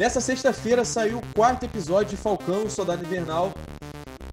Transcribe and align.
Nessa 0.00 0.18
sexta-feira 0.18 0.82
saiu 0.82 1.18
o 1.18 1.22
quarto 1.34 1.64
episódio 1.64 2.12
de 2.12 2.16
Falcão, 2.16 2.70
Soldado 2.70 3.04
Invernal. 3.04 3.52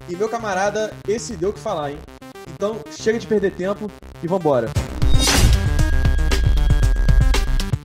E 0.08 0.16
meu 0.16 0.26
camarada, 0.26 0.94
esse 1.06 1.36
deu 1.36 1.50
o 1.50 1.52
que 1.52 1.60
falar, 1.60 1.90
hein? 1.90 1.98
Então 2.54 2.80
chega 2.90 3.18
de 3.18 3.26
perder 3.26 3.52
tempo 3.52 3.90
e 4.22 4.26
vambora. 4.26 4.70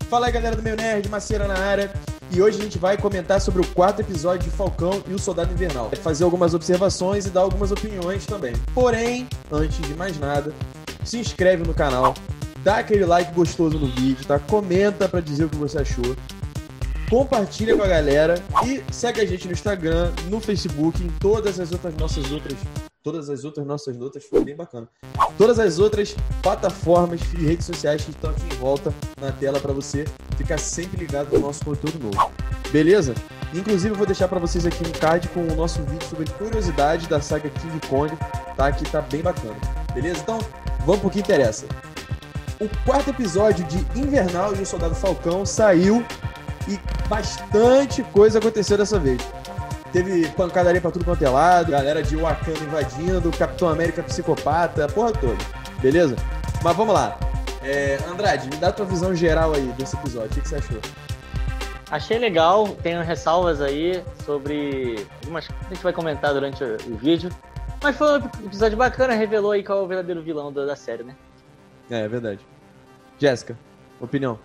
Fala 0.09 0.27
aí 0.27 0.31
galera 0.31 0.55
do 0.55 0.63
meu 0.63 0.77
Nerd, 0.77 1.09
Maceira 1.09 1.45
na 1.45 1.57
área. 1.57 1.91
E 2.31 2.41
hoje 2.41 2.57
a 2.57 2.63
gente 2.63 2.77
vai 2.77 2.95
comentar 2.95 3.41
sobre 3.41 3.61
o 3.61 3.67
quarto 3.73 3.99
episódio 3.99 4.49
de 4.49 4.55
Falcão 4.55 5.03
e 5.05 5.13
o 5.13 5.19
Soldado 5.19 5.51
Invernal. 5.51 5.91
Fazer 6.01 6.23
algumas 6.23 6.53
observações 6.53 7.25
e 7.25 7.31
dar 7.31 7.41
algumas 7.41 7.69
opiniões 7.69 8.25
também. 8.25 8.53
Porém, 8.73 9.27
antes 9.51 9.85
de 9.85 9.93
mais 9.93 10.17
nada, 10.17 10.53
se 11.03 11.19
inscreve 11.19 11.67
no 11.67 11.73
canal, 11.73 12.13
dá 12.59 12.77
aquele 12.77 13.05
like 13.05 13.33
gostoso 13.33 13.77
no 13.77 13.87
vídeo, 13.87 14.25
tá? 14.25 14.39
Comenta 14.39 15.09
para 15.09 15.19
dizer 15.19 15.43
o 15.43 15.49
que 15.49 15.57
você 15.57 15.79
achou. 15.79 16.15
Compartilha 17.09 17.75
com 17.75 17.83
a 17.83 17.87
galera 17.87 18.35
e 18.65 18.83
segue 18.91 19.21
a 19.21 19.25
gente 19.25 19.47
no 19.47 19.53
Instagram, 19.53 20.11
no 20.29 20.39
Facebook, 20.39 21.03
em 21.03 21.09
todas 21.19 21.59
as 21.59 21.71
outras 21.71 21.95
nossas 21.95 22.31
outras 22.31 22.57
todas 23.03 23.29
as 23.29 23.43
outras 23.43 23.67
nossas 23.67 23.97
notas, 23.97 24.23
foi 24.23 24.43
bem 24.45 24.55
bacana. 24.55 24.87
Todas 25.37 25.59
as 25.59 25.77
outras 25.77 26.15
plataformas 26.41 27.19
e 27.33 27.45
redes 27.45 27.65
sociais 27.65 28.05
que 28.05 28.11
estão 28.11 28.31
aqui 28.31 28.43
em 28.45 28.57
volta 28.57 28.93
na 29.19 29.31
tela 29.31 29.59
para 29.59 29.73
você 29.73 30.05
ficar 30.37 30.57
sempre 30.57 30.97
ligado 30.97 31.33
no 31.33 31.39
nosso 31.39 31.65
conteúdo 31.65 31.99
novo. 31.99 32.31
Beleza? 32.71 33.13
Inclusive 33.53 33.93
eu 33.93 33.97
vou 33.97 34.07
deixar 34.07 34.27
para 34.27 34.39
vocês 34.39 34.65
aqui 34.65 34.83
um 34.87 34.91
card 34.91 35.27
com 35.29 35.41
o 35.41 35.55
nosso 35.55 35.83
vídeo 35.83 36.07
sobre 36.07 36.29
curiosidade 36.31 37.07
da 37.07 37.19
saga 37.19 37.49
King 37.49 37.87
Kong, 37.87 38.11
tá? 38.55 38.71
Que 38.71 38.89
tá 38.89 39.01
bem 39.01 39.21
bacana. 39.21 39.57
Beleza? 39.93 40.21
Então, 40.21 40.39
vamos 40.85 41.01
pro 41.01 41.09
que 41.09 41.19
interessa. 41.19 41.65
O 42.59 42.69
quarto 42.85 43.09
episódio 43.09 43.65
de 43.65 43.77
Invernal 43.99 44.55
e 44.55 44.61
o 44.61 44.65
Soldado 44.65 44.95
Falcão 44.95 45.45
saiu 45.45 46.03
e 46.67 46.79
bastante 47.13 48.01
coisa 48.01 48.39
aconteceu 48.39 48.75
dessa 48.75 48.97
vez. 48.97 49.21
Teve 49.91 50.27
pancadaria 50.29 50.81
pra 50.81 50.89
tudo 50.89 51.05
quanto 51.05 51.23
é 51.23 51.29
lado, 51.29 51.71
galera 51.71 52.01
de 52.01 52.15
Wakanda 52.15 52.59
invadindo, 52.59 53.29
Capitão 53.37 53.69
América 53.69 54.01
psicopata, 54.01 54.85
a 54.85 54.87
porra 54.87 55.11
toda. 55.13 55.37
Beleza? 55.79 56.15
Mas 56.63 56.75
vamos 56.75 56.95
lá. 56.95 57.15
É, 57.61 57.99
Andrade, 58.11 58.49
me 58.49 58.55
dá 58.55 58.69
a 58.69 58.71
tua 58.71 58.85
visão 58.85 59.15
geral 59.15 59.53
aí 59.53 59.67
desse 59.77 59.95
episódio. 59.95 60.31
O 60.31 60.33
que, 60.33 60.41
que 60.41 60.49
você 60.49 60.55
achou? 60.55 60.79
Achei 61.91 62.17
legal, 62.17 62.69
tenho 62.81 63.03
ressalvas 63.03 63.61
aí 63.61 64.03
sobre 64.25 65.05
algumas 65.21 65.47
que 65.47 65.53
a 65.53 65.73
gente 65.73 65.83
vai 65.83 65.93
comentar 65.93 66.33
durante 66.33 66.63
o 66.63 66.95
vídeo. 66.95 67.29
Mas 67.83 67.95
foi 67.95 68.19
um 68.19 68.25
episódio 68.47 68.75
bacana, 68.75 69.13
revelou 69.13 69.51
aí 69.51 69.63
qual 69.63 69.77
é 69.77 69.81
o 69.83 69.87
verdadeiro 69.87 70.23
vilão 70.23 70.51
da, 70.51 70.75
série, 70.75 71.03
né? 71.03 71.15
É, 71.91 71.99
é 71.99 72.07
verdade. 72.07 72.39
Jéssica, 73.19 73.55
opinião. 74.01 74.39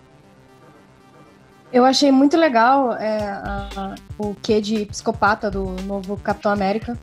Eu 1.73 1.85
achei 1.85 2.11
muito 2.11 2.37
legal 2.37 2.95
é, 2.95 3.21
a, 3.21 3.95
o 4.17 4.35
que 4.35 4.61
de 4.61 4.87
psicopata 4.87 5.51
do 5.51 5.71
novo 5.83 6.17
Capitão 6.17 6.51
América. 6.51 6.99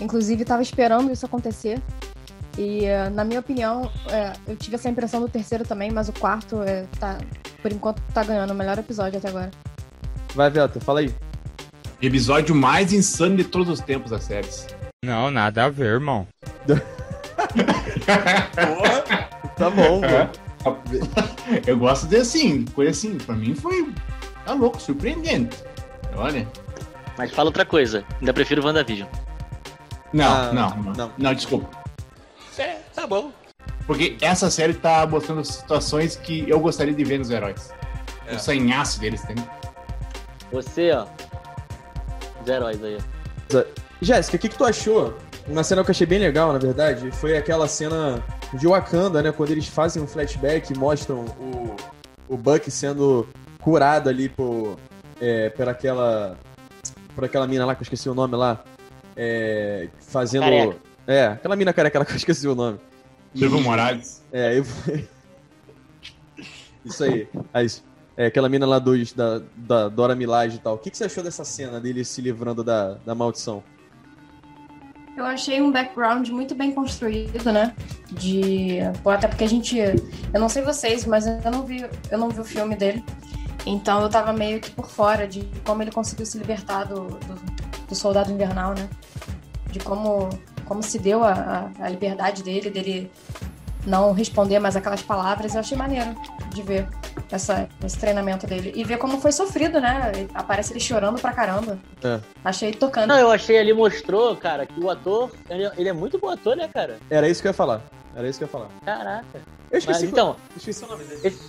Inclusive, 0.00 0.42
estava 0.42 0.62
esperando 0.62 1.12
isso 1.12 1.24
acontecer. 1.24 1.80
E, 2.56 2.84
é, 2.84 3.08
na 3.08 3.24
minha 3.24 3.38
opinião, 3.38 3.90
é, 4.10 4.32
eu 4.48 4.56
tive 4.56 4.74
essa 4.74 4.88
impressão 4.88 5.20
do 5.20 5.28
terceiro 5.28 5.64
também, 5.64 5.92
mas 5.92 6.08
o 6.08 6.12
quarto, 6.12 6.60
é, 6.62 6.86
tá, 6.98 7.18
por 7.62 7.70
enquanto, 7.70 8.02
tá 8.12 8.24
ganhando 8.24 8.50
o 8.50 8.54
melhor 8.54 8.76
episódio 8.78 9.18
até 9.18 9.28
agora. 9.28 9.50
Vai, 10.34 10.50
Velta, 10.50 10.80
fala 10.80 11.00
aí. 11.00 11.14
Episódio 12.02 12.54
mais 12.54 12.92
insano 12.92 13.36
de 13.36 13.44
todos 13.44 13.68
os 13.68 13.80
tempos 13.80 14.10
das 14.10 14.24
séries. 14.24 14.66
Não, 15.04 15.30
nada 15.30 15.64
a 15.64 15.68
ver, 15.68 15.86
irmão. 15.86 16.26
Tá 19.58 19.68
bom, 19.70 20.00
mano. 20.00 20.30
Eu 21.66 21.78
gosto 21.78 22.06
de 22.06 22.16
assim, 22.16 22.64
coisa 22.66 22.90
assim, 22.90 23.16
pra 23.18 23.34
mim 23.34 23.54
foi. 23.54 23.92
Tá 24.44 24.52
louco, 24.54 24.80
surpreendente. 24.80 25.56
Olha. 26.16 26.46
Mas 27.16 27.32
fala 27.32 27.48
outra 27.48 27.64
coisa, 27.64 28.04
ainda 28.20 28.32
prefiro 28.32 28.64
WandaVision. 28.64 29.08
Não, 30.12 30.32
ah, 30.32 30.52
não, 30.52 30.70
não, 30.76 30.92
não, 30.92 31.12
não, 31.18 31.34
desculpa. 31.34 31.68
É, 32.56 32.76
tá 32.94 33.06
bom. 33.06 33.32
Porque 33.86 34.16
essa 34.20 34.50
série 34.50 34.74
tá 34.74 35.06
mostrando 35.06 35.44
situações 35.44 36.16
que 36.16 36.48
eu 36.48 36.60
gostaria 36.60 36.94
de 36.94 37.04
ver 37.04 37.18
nos 37.18 37.30
heróis. 37.30 37.70
É. 38.26 38.34
O 38.34 38.38
sanhaço 38.38 39.00
deles, 39.00 39.22
tem. 39.22 39.36
Você, 40.52 40.92
ó. 40.92 41.06
Os 42.42 42.48
heróis 42.48 42.82
aí. 42.82 42.98
Jéssica, 44.00 44.36
o 44.36 44.40
que, 44.40 44.48
que 44.48 44.56
tu 44.56 44.64
achou? 44.64 45.14
Uma 45.48 45.64
cena 45.64 45.82
que 45.82 45.90
eu 45.90 45.92
achei 45.92 46.06
bem 46.06 46.18
legal, 46.18 46.52
na 46.52 46.58
verdade, 46.58 47.10
foi 47.10 47.36
aquela 47.36 47.66
cena 47.66 48.22
de 48.52 48.66
Wakanda, 48.66 49.22
né? 49.22 49.32
Quando 49.32 49.50
eles 49.50 49.66
fazem 49.66 50.02
um 50.02 50.06
flashback 50.06 50.72
e 50.72 50.76
mostram 50.76 51.24
o, 51.24 51.74
o 52.28 52.36
Buck 52.36 52.70
sendo 52.70 53.26
curado 53.60 54.08
ali 54.08 54.28
por, 54.28 54.78
é, 55.20 55.48
por 55.50 55.68
aquela. 55.68 56.36
Por 57.14 57.24
aquela 57.24 57.46
mina 57.46 57.64
lá, 57.64 57.74
que 57.74 57.80
eu 57.80 57.84
esqueci 57.84 58.08
o 58.08 58.14
nome 58.14 58.36
lá. 58.36 58.62
É, 59.16 59.88
fazendo. 59.98 60.42
Careca. 60.42 60.76
É, 61.06 61.26
aquela 61.26 61.56
mina 61.56 61.72
careca 61.72 61.98
lá 61.98 62.04
que 62.04 62.12
eu 62.12 62.16
esqueci 62.16 62.46
o 62.46 62.54
nome. 62.54 62.78
Evo 63.34 63.60
Morales. 63.60 64.22
É, 64.30 64.58
eu... 64.58 64.64
Isso 66.84 67.04
aí. 67.04 67.26
É 67.54 67.64
isso. 67.64 67.82
É, 68.16 68.26
aquela 68.26 68.48
mina 68.48 68.66
lá 68.66 68.78
dos, 68.78 69.12
da, 69.12 69.40
da 69.56 69.88
Dora 69.88 70.14
Milaje 70.14 70.56
e 70.56 70.58
tal. 70.58 70.74
O 70.74 70.78
que, 70.78 70.90
que 70.90 70.98
você 70.98 71.04
achou 71.04 71.24
dessa 71.24 71.44
cena 71.44 71.80
dele 71.80 72.04
se 72.04 72.20
livrando 72.20 72.62
da, 72.62 72.94
da 73.06 73.14
maldição? 73.14 73.62
Eu 75.18 75.26
achei 75.26 75.60
um 75.60 75.72
background 75.72 76.28
muito 76.28 76.54
bem 76.54 76.70
construído, 76.70 77.52
né? 77.52 77.74
De. 78.12 78.78
Até 79.04 79.26
porque 79.26 79.42
a 79.42 79.48
gente. 79.48 79.76
Eu 79.76 80.40
não 80.40 80.48
sei 80.48 80.62
vocês, 80.62 81.04
mas 81.04 81.26
eu 81.26 81.50
não 81.50 81.66
vi, 81.66 81.84
eu 82.08 82.16
não 82.16 82.28
vi 82.28 82.38
o 82.38 82.44
filme 82.44 82.76
dele. 82.76 83.04
Então 83.66 84.00
eu 84.00 84.08
tava 84.08 84.32
meio 84.32 84.60
que 84.60 84.70
por 84.70 84.88
fora 84.88 85.26
de 85.26 85.44
como 85.64 85.82
ele 85.82 85.90
conseguiu 85.90 86.24
se 86.24 86.38
libertar 86.38 86.84
do, 86.84 87.06
do, 87.06 87.34
do 87.88 87.94
soldado 87.96 88.30
invernal, 88.30 88.74
né? 88.74 88.88
De 89.72 89.80
como, 89.80 90.28
como 90.64 90.84
se 90.84 91.00
deu 91.00 91.24
a, 91.24 91.68
a 91.80 91.88
liberdade 91.88 92.44
dele, 92.44 92.70
dele 92.70 93.10
não 93.84 94.12
responder 94.12 94.60
mais 94.60 94.76
aquelas 94.76 95.02
palavras. 95.02 95.52
Eu 95.52 95.60
achei 95.60 95.76
maneiro 95.76 96.14
de 96.54 96.62
ver 96.62 96.88
essa, 97.30 97.68
esse 97.84 97.98
treinamento 97.98 98.46
dele. 98.46 98.72
E 98.74 98.84
ver 98.84 98.98
como 98.98 99.20
foi 99.20 99.32
sofrido, 99.32 99.80
né? 99.80 100.12
Aparece 100.34 100.72
ele 100.72 100.80
chorando 100.80 101.20
pra 101.20 101.32
caramba. 101.32 101.78
É. 102.02 102.20
Achei 102.44 102.72
tocando. 102.72 103.08
Não, 103.08 103.18
eu 103.18 103.30
achei 103.30 103.58
ali 103.58 103.72
mostrou, 103.72 104.36
cara, 104.36 104.66
que 104.66 104.80
o 104.80 104.90
ator, 104.90 105.30
ele, 105.48 105.70
ele, 105.76 105.88
é 105.88 105.92
muito 105.92 106.18
bom 106.18 106.30
ator, 106.30 106.56
né, 106.56 106.68
cara? 106.68 106.98
Era 107.10 107.28
isso 107.28 107.40
que 107.42 107.48
eu 107.48 107.50
ia 107.50 107.54
falar. 107.54 107.82
Era 108.14 108.28
isso 108.28 108.38
que 108.38 108.44
eu 108.44 108.46
ia 108.46 108.52
falar. 108.52 108.68
Caraca. 108.84 109.40
Eu 109.70 109.78
esqueci. 109.78 110.00
Mas, 110.02 110.10
então, 110.10 110.36
esqueci 110.56 110.84
o 110.84 110.88
nome 110.88 111.04
dele. 111.04 111.20
Esse, 111.24 111.40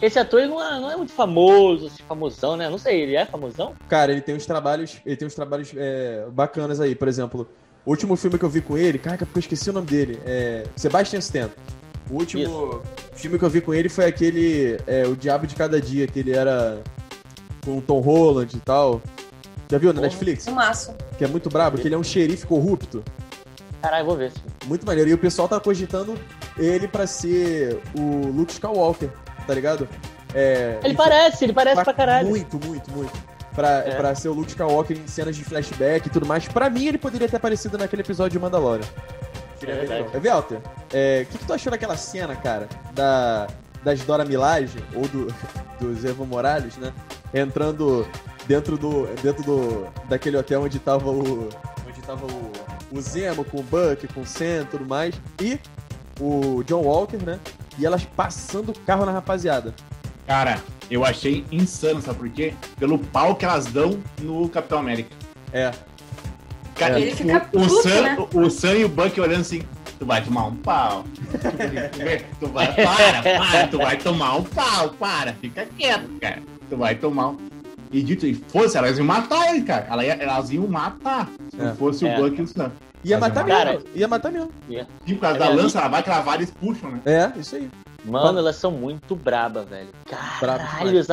esse 0.00 0.18
ator 0.18 0.46
não, 0.46 0.62
é, 0.62 0.80
não 0.80 0.90
é 0.90 0.96
muito 0.96 1.12
famoso, 1.12 1.86
assim, 1.86 2.02
famosão, 2.06 2.56
né? 2.56 2.68
Não 2.68 2.78
sei, 2.78 3.00
ele 3.02 3.16
é 3.16 3.26
famosão? 3.26 3.74
Cara, 3.88 4.12
ele 4.12 4.20
tem 4.20 4.34
uns 4.34 4.46
trabalhos, 4.46 5.00
ele 5.04 5.16
tem 5.16 5.26
uns 5.26 5.34
trabalhos 5.34 5.72
é, 5.76 6.26
bacanas 6.30 6.80
aí. 6.80 6.94
Por 6.94 7.08
exemplo, 7.08 7.48
o 7.84 7.90
último 7.90 8.16
filme 8.16 8.38
que 8.38 8.44
eu 8.44 8.50
vi 8.50 8.60
com 8.60 8.78
ele, 8.78 8.98
caraca, 8.98 9.26
porque 9.26 9.38
eu 9.38 9.40
esqueci 9.40 9.70
o 9.70 9.72
nome 9.72 9.86
dele. 9.86 10.20
É 10.24 10.64
Sebastian 10.76 11.18
Stan. 11.18 11.50
O 12.10 12.14
último 12.14 12.42
Isso. 12.42 12.82
filme 13.14 13.38
que 13.38 13.44
eu 13.44 13.50
vi 13.50 13.60
com 13.60 13.74
ele 13.74 13.88
foi 13.88 14.06
aquele. 14.06 14.78
É, 14.86 15.06
o 15.06 15.14
Diabo 15.14 15.46
de 15.46 15.54
Cada 15.54 15.80
Dia, 15.80 16.06
que 16.06 16.18
ele 16.18 16.32
era 16.32 16.82
com 17.64 17.78
o 17.78 17.82
Tom 17.82 18.00
Holland 18.00 18.56
e 18.56 18.60
tal. 18.60 19.02
Já 19.70 19.76
viu 19.76 19.92
na 19.92 20.00
Netflix? 20.00 20.46
Um 20.48 20.52
maço. 20.52 20.94
Que 21.18 21.24
é 21.24 21.28
muito 21.28 21.50
brabo, 21.50 21.76
que 21.76 21.86
ele 21.86 21.94
é 21.94 21.98
um 21.98 22.04
xerife 22.04 22.46
corrupto. 22.46 23.04
Caralho, 23.82 24.06
vou 24.06 24.16
ver. 24.16 24.32
Muito 24.66 24.86
maneiro. 24.86 25.10
E 25.10 25.14
o 25.14 25.18
pessoal 25.18 25.46
tá 25.46 25.60
cogitando 25.60 26.18
ele 26.56 26.88
pra 26.88 27.06
ser 27.06 27.80
o 27.96 28.26
Luke 28.28 28.52
Skywalker, 28.52 29.10
tá 29.46 29.54
ligado? 29.54 29.86
É, 30.34 30.78
ele 30.82 30.94
parece, 30.94 31.44
ele 31.44 31.52
parece 31.52 31.82
pra 31.82 31.92
caralho. 31.92 32.28
Muito, 32.28 32.58
muito, 32.64 32.90
muito. 32.90 33.12
Pra, 33.54 33.78
é. 33.78 33.94
pra 33.94 34.14
ser 34.14 34.28
o 34.28 34.32
Luke 34.32 34.50
Skywalker 34.50 34.96
em 34.96 35.06
cenas 35.06 35.36
de 35.36 35.44
flashback 35.44 36.06
e 36.06 36.10
tudo 36.10 36.26
mais. 36.26 36.46
Pra 36.46 36.70
mim, 36.70 36.86
ele 36.86 36.98
poderia 36.98 37.28
ter 37.28 37.36
aparecido 37.36 37.76
naquele 37.76 38.02
episódio 38.02 38.32
de 38.32 38.38
Mandalorian. 38.38 38.86
É, 39.66 40.18
Velter, 40.18 40.60
é, 40.92 41.22
o 41.22 41.32
que, 41.32 41.38
que 41.38 41.44
tu 41.44 41.52
achou 41.52 41.70
daquela 41.70 41.96
cena, 41.96 42.36
cara, 42.36 42.68
da, 42.92 43.46
das 43.82 44.00
Dora 44.02 44.24
Milaje, 44.24 44.78
ou 44.94 45.06
do, 45.08 45.34
dos 45.80 46.04
Evo 46.04 46.24
Morales, 46.24 46.76
né? 46.76 46.92
Entrando 47.32 48.06
dentro 48.46 48.76
do. 48.76 49.06
dentro 49.22 49.42
do. 49.42 49.86
daquele 50.08 50.36
hotel 50.36 50.62
onde 50.62 50.78
tava 50.78 51.10
o. 51.10 51.48
onde 51.86 52.00
tava 52.06 52.26
o. 52.26 52.52
o 52.90 53.00
Zemo 53.00 53.44
com 53.44 53.58
o 53.58 53.62
Buck, 53.62 54.06
com 54.12 54.22
o 54.22 54.26
Sam 54.26 54.62
e 54.62 54.64
tudo 54.64 54.86
mais. 54.86 55.14
E 55.40 55.60
o 56.20 56.62
John 56.64 56.82
Walker, 56.82 57.18
né? 57.18 57.38
E 57.78 57.86
elas 57.86 58.04
passando 58.04 58.70
o 58.70 58.78
carro 58.80 59.04
na 59.04 59.12
rapaziada. 59.12 59.74
Cara, 60.26 60.62
eu 60.90 61.04
achei 61.04 61.44
insano, 61.52 62.02
sabe 62.02 62.18
por 62.18 62.28
quê? 62.30 62.54
Pelo 62.78 62.98
pau 62.98 63.36
que 63.36 63.44
elas 63.44 63.66
dão 63.66 64.02
no 64.20 64.48
Capitão 64.48 64.78
América. 64.78 65.14
É, 65.52 65.70
Cara, 66.78 67.00
ele 67.00 67.14
fica 67.14 67.36
o, 67.36 67.40
puto, 67.40 67.64
o, 67.64 67.82
Sam, 67.82 68.02
né? 68.02 68.16
o 68.32 68.50
Sam 68.50 68.74
e 68.74 68.84
o 68.84 68.88
Buck 68.88 69.20
olhando 69.20 69.40
assim, 69.40 69.62
tu 69.98 70.06
vai 70.06 70.22
tomar 70.22 70.46
um 70.46 70.56
pau. 70.56 71.04
tu 72.38 72.46
vai, 72.48 72.72
para, 72.74 73.22
para, 73.22 73.66
tu 73.66 73.78
vai 73.78 73.96
tomar 73.96 74.36
um 74.36 74.44
pau, 74.44 74.90
para, 74.90 75.32
fica 75.34 75.66
quieto, 75.76 76.08
cara. 76.20 76.42
Tu 76.70 76.76
vai 76.76 76.94
tomar 76.94 77.30
um. 77.30 77.36
E 77.90 78.02
dito 78.02 78.26
e 78.26 78.34
fosse, 78.34 78.76
elas 78.76 78.98
iam 78.98 79.06
matar 79.06 79.54
ele, 79.54 79.62
cara. 79.62 79.86
Elas 80.20 80.50
iam 80.50 80.68
matar. 80.68 81.28
Se 81.50 81.60
é. 81.60 81.72
fosse 81.74 82.06
é. 82.06 82.18
o 82.18 82.22
Buck 82.22 82.38
e 82.38 82.42
o 82.42 82.46
Sam. 82.46 82.70
Ia 83.04 83.18
matar 83.18 83.44
mesmo. 83.44 83.58
Cara, 83.58 83.82
ia 83.94 84.08
matar 84.08 84.30
mesmo. 84.30 84.50
Ia. 84.68 84.86
E 85.06 85.14
por 85.14 85.20
causa 85.20 85.36
é 85.36 85.38
da 85.40 85.48
lança, 85.48 85.78
ela 85.78 85.88
vai 85.88 86.02
cravar 86.02 86.34
e 86.34 86.38
eles 86.38 86.50
puxam, 86.50 86.90
né? 86.90 87.00
É, 87.06 87.38
isso 87.38 87.56
aí. 87.56 87.70
Mano, 88.04 88.38
elas 88.38 88.56
são 88.56 88.70
muito 88.70 89.16
brabas, 89.16 89.68
velho. 89.68 89.88
Caralho, 90.06 91.04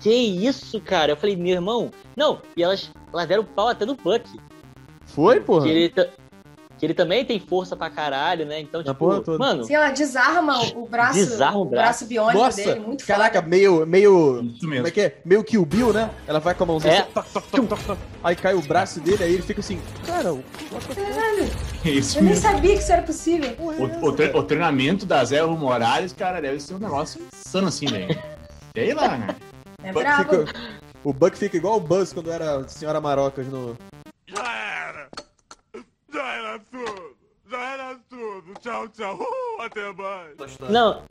que 0.00 0.10
isso, 0.10 0.80
cara? 0.80 1.12
Eu 1.12 1.16
falei, 1.16 1.36
meu 1.36 1.54
irmão, 1.54 1.90
não, 2.16 2.40
e 2.56 2.62
elas, 2.62 2.90
elas 3.12 3.28
deram 3.28 3.44
pau 3.44 3.68
até 3.68 3.86
no 3.86 3.94
Buck. 3.94 4.28
Foi, 5.14 5.40
porra? 5.40 5.64
Que 5.66 5.70
ele, 5.70 5.88
que 6.78 6.86
ele 6.86 6.94
também 6.94 7.24
tem 7.24 7.38
força 7.38 7.76
pra 7.76 7.88
caralho, 7.90 8.44
né? 8.44 8.58
Então, 8.60 8.80
Na 8.80 8.86
tipo, 8.92 8.98
porra 8.98 9.20
toda. 9.20 9.38
mano, 9.38 9.62
Sim, 9.64 9.74
ela 9.74 9.90
desarma 9.90 10.58
o 10.74 10.86
braço, 10.88 11.14
Desarma 11.18 11.58
o 11.58 11.62
o 11.62 11.64
braço 11.66 12.06
biônico 12.06 12.38
Nossa, 12.42 12.56
dele, 12.64 12.80
muito 12.80 13.06
caraca, 13.06 13.38
foda. 13.38 13.48
meio, 13.48 13.86
meio, 13.86 14.40
Isso 14.42 14.60
como 14.68 14.86
é 14.86 14.90
que 14.90 15.00
é? 15.00 15.18
Meio 15.24 15.44
Kill 15.44 15.64
Bill, 15.64 15.92
né? 15.92 16.10
Ela 16.26 16.40
vai 16.40 16.54
com 16.54 16.64
a 16.64 16.66
mãozinha 16.66 16.92
É. 16.94 16.98
assim, 17.02 17.10
toc, 17.12 17.26
toc, 17.32 17.46
toc, 17.50 17.68
toc, 17.68 17.84
toc. 17.86 17.98
aí 18.24 18.34
cai 18.34 18.54
o 18.54 18.62
braço 18.62 19.00
dele, 19.00 19.22
aí 19.22 19.32
ele 19.34 19.42
fica 19.42 19.60
assim, 19.60 19.80
cara, 20.04 20.32
o 20.32 20.42
É 21.84 21.90
isso 21.90 22.18
Eu 22.18 22.22
nem 22.24 22.32
mesmo. 22.34 22.48
sabia 22.50 22.74
que 22.74 22.82
isso 22.82 22.92
era 22.92 23.02
possível. 23.02 23.50
porra 23.52 23.76
é 23.76 23.80
O, 23.98 24.04
o 24.06 24.12
tre- 24.12 24.32
o 24.34 24.42
treinamento 24.42 25.06
da 25.06 25.24
Zé 25.24 25.36
Evo 25.36 25.56
Morales, 25.56 26.12
cara, 26.12 26.40
deve 26.40 26.58
ser 26.60 26.74
um 26.74 26.78
negócio 26.78 27.20
insano 27.32 27.68
assim, 27.68 27.86
velho. 27.86 28.18
Sei 28.74 28.94
lá, 28.94 29.18
né? 29.18 29.36
É 29.84 29.90
O 29.90 29.94
Buck 29.94 30.04
brabo. 30.04 30.22
fica- 30.46 30.54
o 31.04 31.12
Buck 31.12 31.36
fica 31.38 31.56
igual 31.56 31.76
o 31.76 31.80
Buzz 31.80 32.12
quando 32.12 32.30
era 32.32 32.66
Senhora 32.68 33.00
Marocas 33.00 33.46
no... 33.48 33.76
Já 36.52 36.58
era! 36.58 36.58
Já 36.58 36.58
era 36.58 36.58
tudo! 36.70 37.16
Já 37.50 37.58
era 37.58 37.98
tudo! 38.08 38.54
Tchau, 38.60 38.88
tchau! 38.88 39.16
Uh, 39.18 39.62
até 39.62 39.92
mais! 39.92 40.58
Não. 40.70 41.02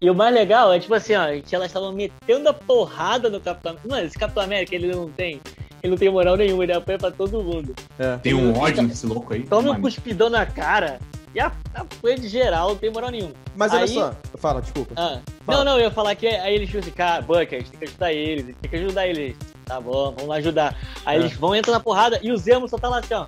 E 0.00 0.10
o 0.10 0.14
mais 0.14 0.34
legal 0.34 0.72
é, 0.72 0.80
tipo 0.80 0.94
assim, 0.94 1.14
ó, 1.14 1.24
elas 1.26 1.66
estavam 1.66 1.92
metendo 1.92 2.48
a 2.48 2.52
porrada 2.52 3.30
no 3.30 3.40
Capitão 3.40 3.72
América. 3.72 3.88
Mano, 3.94 4.06
esse 4.06 4.18
Capitão 4.18 4.42
América, 4.42 4.74
ele 4.74 4.88
não 4.94 5.08
tem. 5.10 5.40
Ele 5.82 5.90
não 5.90 5.96
tem 5.96 6.10
moral 6.10 6.36
nenhuma, 6.36 6.62
ele 6.64 6.72
apanha 6.72 6.98
pra 6.98 7.10
todo 7.10 7.42
mundo. 7.42 7.74
É. 7.98 8.16
Tem 8.18 8.34
um 8.34 8.56
ódio 8.58 8.82
nesse 8.82 9.06
louco 9.06 9.32
aí. 9.34 9.42
Toma 9.44 9.72
um 9.72 9.80
cuspidão 9.80 10.28
na 10.30 10.44
cara 10.46 10.98
e 11.34 11.40
a- 11.40 11.52
apanha 11.74 12.18
de 12.18 12.28
geral, 12.28 12.70
não 12.70 12.76
tem 12.76 12.90
moral 12.90 13.10
nenhuma. 13.10 13.32
Mas 13.56 13.72
olha 13.72 13.82
Aí- 13.82 13.88
só, 13.88 14.12
fala, 14.38 14.60
desculpa. 14.62 14.92
Ah, 14.96 15.20
Fala. 15.44 15.58
não, 15.58 15.64
não, 15.64 15.78
eu 15.78 15.84
ia 15.84 15.90
falar 15.90 16.14
que 16.14 16.26
aí 16.26 16.54
eles 16.54 16.68
ficam 16.68 16.80
assim, 16.82 16.90
cara, 16.92 17.22
Buck, 17.22 17.54
a 17.54 17.58
gente 17.58 17.70
tem 17.70 17.78
que 17.80 17.84
ajudar 17.86 18.12
eles, 18.12 18.44
a 18.44 18.46
gente 18.48 18.56
tem 18.58 18.70
que 18.70 18.76
ajudar 18.76 19.06
eles. 19.08 19.36
Tá 19.64 19.80
bom, 19.80 20.12
vamos 20.12 20.26
lá 20.26 20.36
ajudar. 20.36 20.76
Aí 21.06 21.16
É. 21.16 21.20
eles 21.20 21.32
vão, 21.36 21.54
entram 21.54 21.72
na 21.74 21.80
porrada 21.80 22.18
e 22.22 22.30
o 22.32 22.36
Zemo 22.36 22.68
só 22.68 22.76
tá 22.78 22.88
lá 22.88 22.98
assim, 22.98 23.14
ó. 23.14 23.26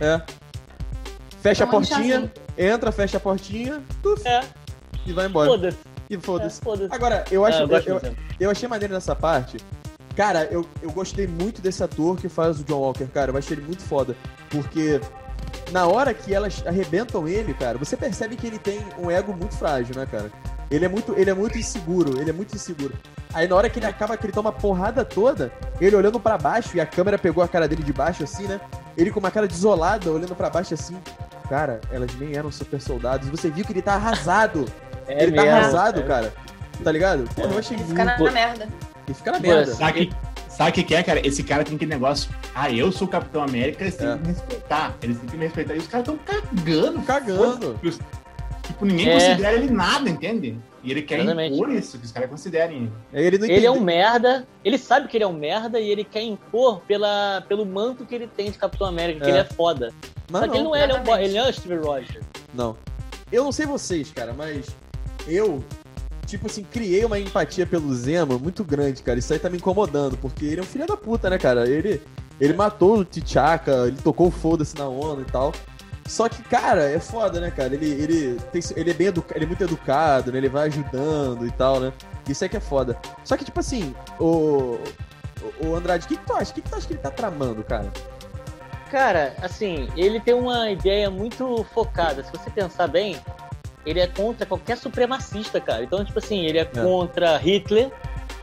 É. 0.00 0.20
Fecha 1.42 1.64
a 1.64 1.66
um 1.66 1.70
portinha, 1.70 1.98
chazinho. 1.98 2.30
entra, 2.56 2.92
fecha 2.92 3.16
a 3.16 3.20
portinha, 3.20 3.82
tuf, 4.02 4.26
É, 4.26 4.40
e 5.06 5.12
vai 5.12 5.26
embora. 5.26 5.48
foda-se. 5.50 5.78
E 6.10 6.14
É, 6.14 6.20
foda-se. 6.20 6.60
foda-se. 6.60 6.94
Agora, 6.94 7.24
eu 7.30 7.44
acho, 7.44 7.60
eu 7.62 7.68
gosto 7.68 7.88
eu, 7.88 7.98
Zemo. 8.00 8.16
eu 8.40 8.50
achei 8.50 8.68
maneiro 8.68 8.94
nessa 8.94 9.14
parte. 9.14 9.58
Cara, 10.16 10.44
eu, 10.50 10.66
eu 10.82 10.90
gostei 10.90 11.26
muito 11.28 11.62
desse 11.62 11.82
ator 11.82 12.16
que 12.16 12.28
faz 12.28 12.58
o 12.60 12.64
John 12.64 12.80
Walker, 12.80 13.04
cara. 13.06 13.30
Eu 13.30 13.36
achei 13.36 13.56
ele 13.56 13.64
muito 13.64 13.82
foda. 13.82 14.16
Porque 14.50 15.00
na 15.70 15.86
hora 15.86 16.12
que 16.12 16.34
elas 16.34 16.66
arrebentam 16.66 17.28
ele, 17.28 17.54
cara, 17.54 17.78
você 17.78 17.96
percebe 17.96 18.34
que 18.34 18.46
ele 18.46 18.58
tem 18.58 18.80
um 18.98 19.08
ego 19.10 19.32
muito 19.32 19.54
frágil, 19.54 19.94
né, 19.94 20.06
cara? 20.10 20.32
Ele 20.70 20.84
é 20.84 20.88
muito, 20.88 21.14
ele 21.16 21.30
é 21.30 21.34
muito 21.34 21.56
inseguro, 21.56 22.20
ele 22.20 22.30
é 22.30 22.32
muito 22.32 22.54
inseguro. 22.54 22.92
Aí 23.32 23.46
na 23.46 23.54
hora 23.54 23.70
que 23.70 23.78
ele 23.78 23.86
acaba, 23.86 24.16
que 24.16 24.26
ele 24.26 24.32
toma 24.32 24.50
a 24.50 24.52
porrada 24.52 25.04
toda, 25.04 25.52
ele 25.80 25.94
olhando 25.94 26.18
pra 26.18 26.36
baixo 26.36 26.76
e 26.76 26.80
a 26.80 26.84
câmera 26.86 27.16
pegou 27.18 27.42
a 27.44 27.48
cara 27.48 27.68
dele 27.68 27.82
de 27.82 27.92
baixo 27.92 28.24
assim, 28.24 28.44
né? 28.46 28.60
Ele 28.96 29.10
com 29.12 29.20
uma 29.20 29.30
cara 29.30 29.46
desolada, 29.46 30.10
olhando 30.10 30.34
pra 30.34 30.50
baixo 30.50 30.74
assim. 30.74 30.96
Cara, 31.48 31.80
elas 31.90 32.14
nem 32.18 32.36
eram 32.36 32.52
super 32.52 32.80
soldados. 32.80 33.28
Você 33.28 33.50
viu 33.50 33.64
que 33.64 33.72
ele 33.72 33.82
tá 33.82 33.94
arrasado. 33.94 34.66
É 35.06 35.22
ele 35.22 35.32
tá 35.32 35.42
mesmo, 35.42 35.56
arrasado, 35.56 36.00
é. 36.00 36.02
cara. 36.02 36.32
Tá 36.84 36.92
ligado? 36.92 37.24
Pô, 37.34 37.42
eu 37.42 37.58
achei 37.58 37.76
Ele 37.76 37.84
muito. 37.84 37.88
fica 37.98 38.04
na, 38.04 38.16
Pô. 38.16 38.24
na 38.24 38.30
merda. 38.32 38.68
Ele 39.06 39.14
fica 39.14 39.32
na 39.32 39.40
Pô, 39.40 39.46
merda. 39.46 39.72
Sabe 39.74 39.90
o 40.70 40.72
que, 40.72 40.82
que 40.82 40.82
que 40.88 40.94
é, 40.94 41.02
cara? 41.02 41.26
Esse 41.26 41.42
cara 41.42 41.64
tem 41.64 41.76
aquele 41.76 41.90
negócio. 41.92 42.30
Ah, 42.54 42.70
eu 42.70 42.92
sou 42.92 43.06
o 43.06 43.10
Capitão 43.10 43.42
América, 43.42 43.82
eles 43.84 43.96
têm 43.96 44.08
É. 44.08 44.14
que 44.16 44.20
me 44.20 44.26
respeitar. 44.28 44.96
Eles 45.02 45.18
têm 45.18 45.28
que 45.28 45.36
me 45.36 45.44
respeitar. 45.46 45.74
E 45.74 45.78
os 45.78 45.86
caras 45.86 46.06
estão 46.08 46.18
cagando. 46.24 47.00
Cagando. 47.02 47.80
Tipo, 48.62 48.84
ninguém 48.84 49.08
É. 49.08 49.14
considera 49.14 49.52
ele 49.56 49.70
nada, 49.70 50.10
entende? 50.10 50.58
E 50.84 50.90
ele 50.90 51.02
quer 51.02 51.20
Exatamente. 51.20 51.54
impor 51.54 51.70
isso, 51.70 51.98
que 51.98 52.04
os 52.04 52.12
caras 52.12 52.28
considerem. 52.28 52.92
Ele 53.12 53.38
não 53.38 53.46
Ele 53.46 53.66
é 53.66 53.70
um 53.70 53.80
merda, 53.80 54.46
ele 54.64 54.76
sabe 54.78 55.08
que 55.08 55.16
ele 55.16 55.24
é 55.24 55.26
um 55.26 55.32
merda 55.32 55.80
e 55.80 55.88
ele 55.88 56.04
quer 56.04 56.22
impor 56.22 56.80
pela, 56.86 57.42
pelo 57.48 57.64
manto 57.64 58.04
que 58.04 58.14
ele 58.14 58.26
tem 58.26 58.50
de 58.50 58.58
Capitão 58.58 58.86
América, 58.86 59.20
que 59.20 59.26
É. 59.26 59.30
ele 59.30 59.38
é 59.40 59.44
foda. 59.44 59.92
Mas 60.30 60.42
Só 60.42 60.48
que 60.48 60.56
ele 60.56 60.64
não, 60.64 60.70
não 60.70 60.76
é, 60.76 60.84
ele, 60.84 60.92
é 60.92 60.96
um 60.96 61.16
ele 61.18 61.34
não 61.34 61.46
é 61.46 61.50
o 61.50 61.52
Steve 61.52 61.76
Rogers. 61.76 62.24
não. 62.54 62.76
Eu 63.30 63.44
não 63.44 63.52
sei 63.52 63.66
vocês, 63.66 64.10
cara, 64.10 64.32
mas 64.32 64.66
eu, 65.26 65.62
tipo 66.26 66.46
assim, 66.46 66.62
criei 66.64 67.04
uma 67.04 67.18
empatia 67.18 67.66
pelo 67.66 67.94
Zemo 67.94 68.38
muito 68.38 68.64
grande, 68.64 69.02
cara. 69.02 69.18
Isso 69.18 69.32
aí 69.32 69.38
tá 69.38 69.50
me 69.50 69.58
incomodando, 69.58 70.16
porque 70.16 70.46
ele 70.46 70.60
é 70.60 70.62
um 70.62 70.66
filho 70.66 70.86
da 70.86 70.96
puta, 70.96 71.28
né, 71.28 71.36
cara? 71.36 71.68
Ele, 71.68 72.00
ele 72.40 72.54
matou 72.54 73.00
o 73.00 73.04
T'Chaka, 73.04 73.86
ele 73.86 73.98
tocou 73.98 74.28
o 74.28 74.30
foda-se 74.30 74.76
na 74.78 74.88
ONU 74.88 75.20
e 75.20 75.24
tal. 75.26 75.52
Só 76.06 76.26
que, 76.26 76.42
cara, 76.44 76.84
é 76.84 76.98
foda, 76.98 77.38
né, 77.38 77.50
cara? 77.50 77.74
Ele, 77.74 77.86
ele, 77.86 78.40
tem, 78.50 78.62
ele, 78.76 78.90
é 78.90 78.94
bem 78.94 79.06
educa, 79.08 79.36
ele 79.36 79.44
é 79.44 79.48
muito 79.48 79.62
educado, 79.62 80.32
né? 80.32 80.38
Ele 80.38 80.48
vai 80.48 80.68
ajudando 80.68 81.46
e 81.46 81.50
tal, 81.50 81.80
né? 81.80 81.92
Isso 82.26 82.42
aí 82.44 82.48
que 82.48 82.56
é 82.56 82.60
foda. 82.60 82.98
Só 83.24 83.36
que, 83.36 83.44
tipo 83.44 83.60
assim, 83.60 83.94
o, 84.18 84.78
o, 85.60 85.66
o 85.66 85.74
Andrade, 85.76 86.06
o 86.06 86.08
que, 86.08 86.16
que 86.16 86.24
tu 86.24 86.32
acha? 86.32 86.50
O 86.50 86.54
que, 86.54 86.62
que 86.62 86.70
tu 86.70 86.76
acha 86.76 86.86
que 86.86 86.94
ele 86.94 87.00
tá 87.00 87.10
tramando, 87.10 87.62
cara? 87.62 87.92
Cara, 88.90 89.34
assim, 89.42 89.88
ele 89.96 90.18
tem 90.20 90.34
uma 90.34 90.70
ideia 90.70 91.10
muito 91.10 91.64
focada. 91.74 92.24
Se 92.24 92.30
você 92.32 92.48
pensar 92.50 92.86
bem, 92.86 93.16
ele 93.84 94.00
é 94.00 94.06
contra 94.06 94.46
qualquer 94.46 94.76
supremacista, 94.78 95.60
cara. 95.60 95.82
Então, 95.84 96.04
tipo 96.04 96.18
assim, 96.18 96.46
ele 96.46 96.58
é, 96.58 96.64
contra 96.64 97.36
Hitler, 97.36 97.90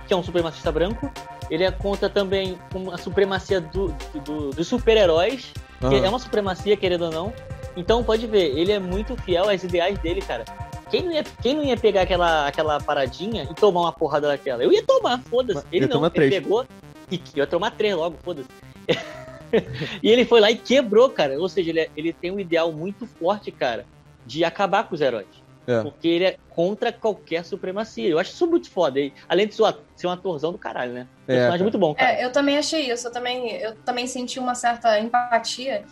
que 0.07 0.13
é 0.13 0.17
um 0.17 0.23
supremacista 0.23 0.71
branco. 0.71 1.11
Ele 1.49 1.63
é 1.63 1.71
contra 1.71 2.09
também 2.09 2.57
a 2.91 2.97
supremacia 2.97 3.59
do, 3.61 3.89
do- 4.23 4.49
dos 4.51 4.67
super-heróis, 4.67 5.51
que 5.79 5.85
Aham. 5.85 6.05
é 6.05 6.09
uma 6.09 6.19
supremacia, 6.19 6.75
querendo 6.77 7.05
ou 7.05 7.11
não. 7.11 7.33
Então, 7.75 8.03
pode 8.03 8.25
ver, 8.27 8.57
ele 8.57 8.71
é 8.71 8.79
muito 8.79 9.15
fiel 9.17 9.49
aos 9.49 9.63
ideais 9.63 9.97
dele, 9.99 10.21
cara. 10.21 10.45
Quem 10.89 11.03
não 11.03 11.11
ia, 11.11 11.23
quem 11.41 11.55
não 11.55 11.63
ia 11.63 11.75
pegar 11.75 12.01
aquela, 12.03 12.47
aquela 12.47 12.79
paradinha 12.79 13.47
e 13.49 13.53
tomar 13.55 13.81
uma 13.81 13.91
porrada 13.91 14.27
daquela? 14.27 14.63
Eu 14.63 14.71
ia 14.71 14.83
tomar, 14.85 15.19
foda-se. 15.23 15.63
Ele 15.71 15.85
ia 15.85 15.89
não, 15.93 16.01
ele 16.05 16.09
três. 16.11 16.33
pegou 16.33 16.65
e 17.11 17.15
eu 17.35 17.43
ia 17.43 17.47
tomar 17.47 17.71
três 17.71 17.95
logo, 17.95 18.15
foda-se. 18.23 18.47
e 20.01 20.09
ele 20.09 20.25
foi 20.25 20.39
lá 20.39 20.51
e 20.51 20.55
quebrou, 20.55 21.09
cara. 21.09 21.39
Ou 21.39 21.49
seja, 21.49 21.69
ele, 21.69 21.79
é- 21.81 21.89
ele 21.95 22.13
tem 22.13 22.31
um 22.31 22.39
ideal 22.39 22.71
muito 22.71 23.05
forte, 23.05 23.51
cara, 23.51 23.85
de 24.25 24.43
acabar 24.43 24.87
com 24.87 24.95
os 24.95 25.01
heróis. 25.01 25.27
É. 25.67 25.81
Porque 25.81 26.07
ele 26.07 26.25
é 26.25 26.37
contra 26.49 26.91
qualquer 26.93 27.43
supremacia. 27.43 28.07
Eu 28.07 28.19
acho 28.19 28.31
isso 28.31 28.45
muito 28.47 28.69
foda. 28.69 28.99
E, 28.99 29.11
além 29.27 29.47
de 29.47 29.55
ser 29.55 29.63
um 30.05 30.11
atorzão 30.11 30.51
do 30.51 30.57
caralho, 30.57 30.93
né? 30.93 31.07
É, 31.23 31.33
Personagem 31.33 31.51
cara. 31.51 31.63
muito 31.63 31.77
bom, 31.79 31.95
cara. 31.95 32.11
É, 32.11 32.23
eu 32.23 32.31
também 32.31 32.57
achei 32.57 32.91
isso. 32.91 33.07
Eu 33.07 33.11
também, 33.11 33.51
eu 33.53 33.75
também 33.77 34.05
senti 34.05 34.39
uma 34.39 34.53
certa 34.53 34.99
empatia. 34.99 35.83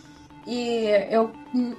E 0.46 0.88
eu 1.10 1.32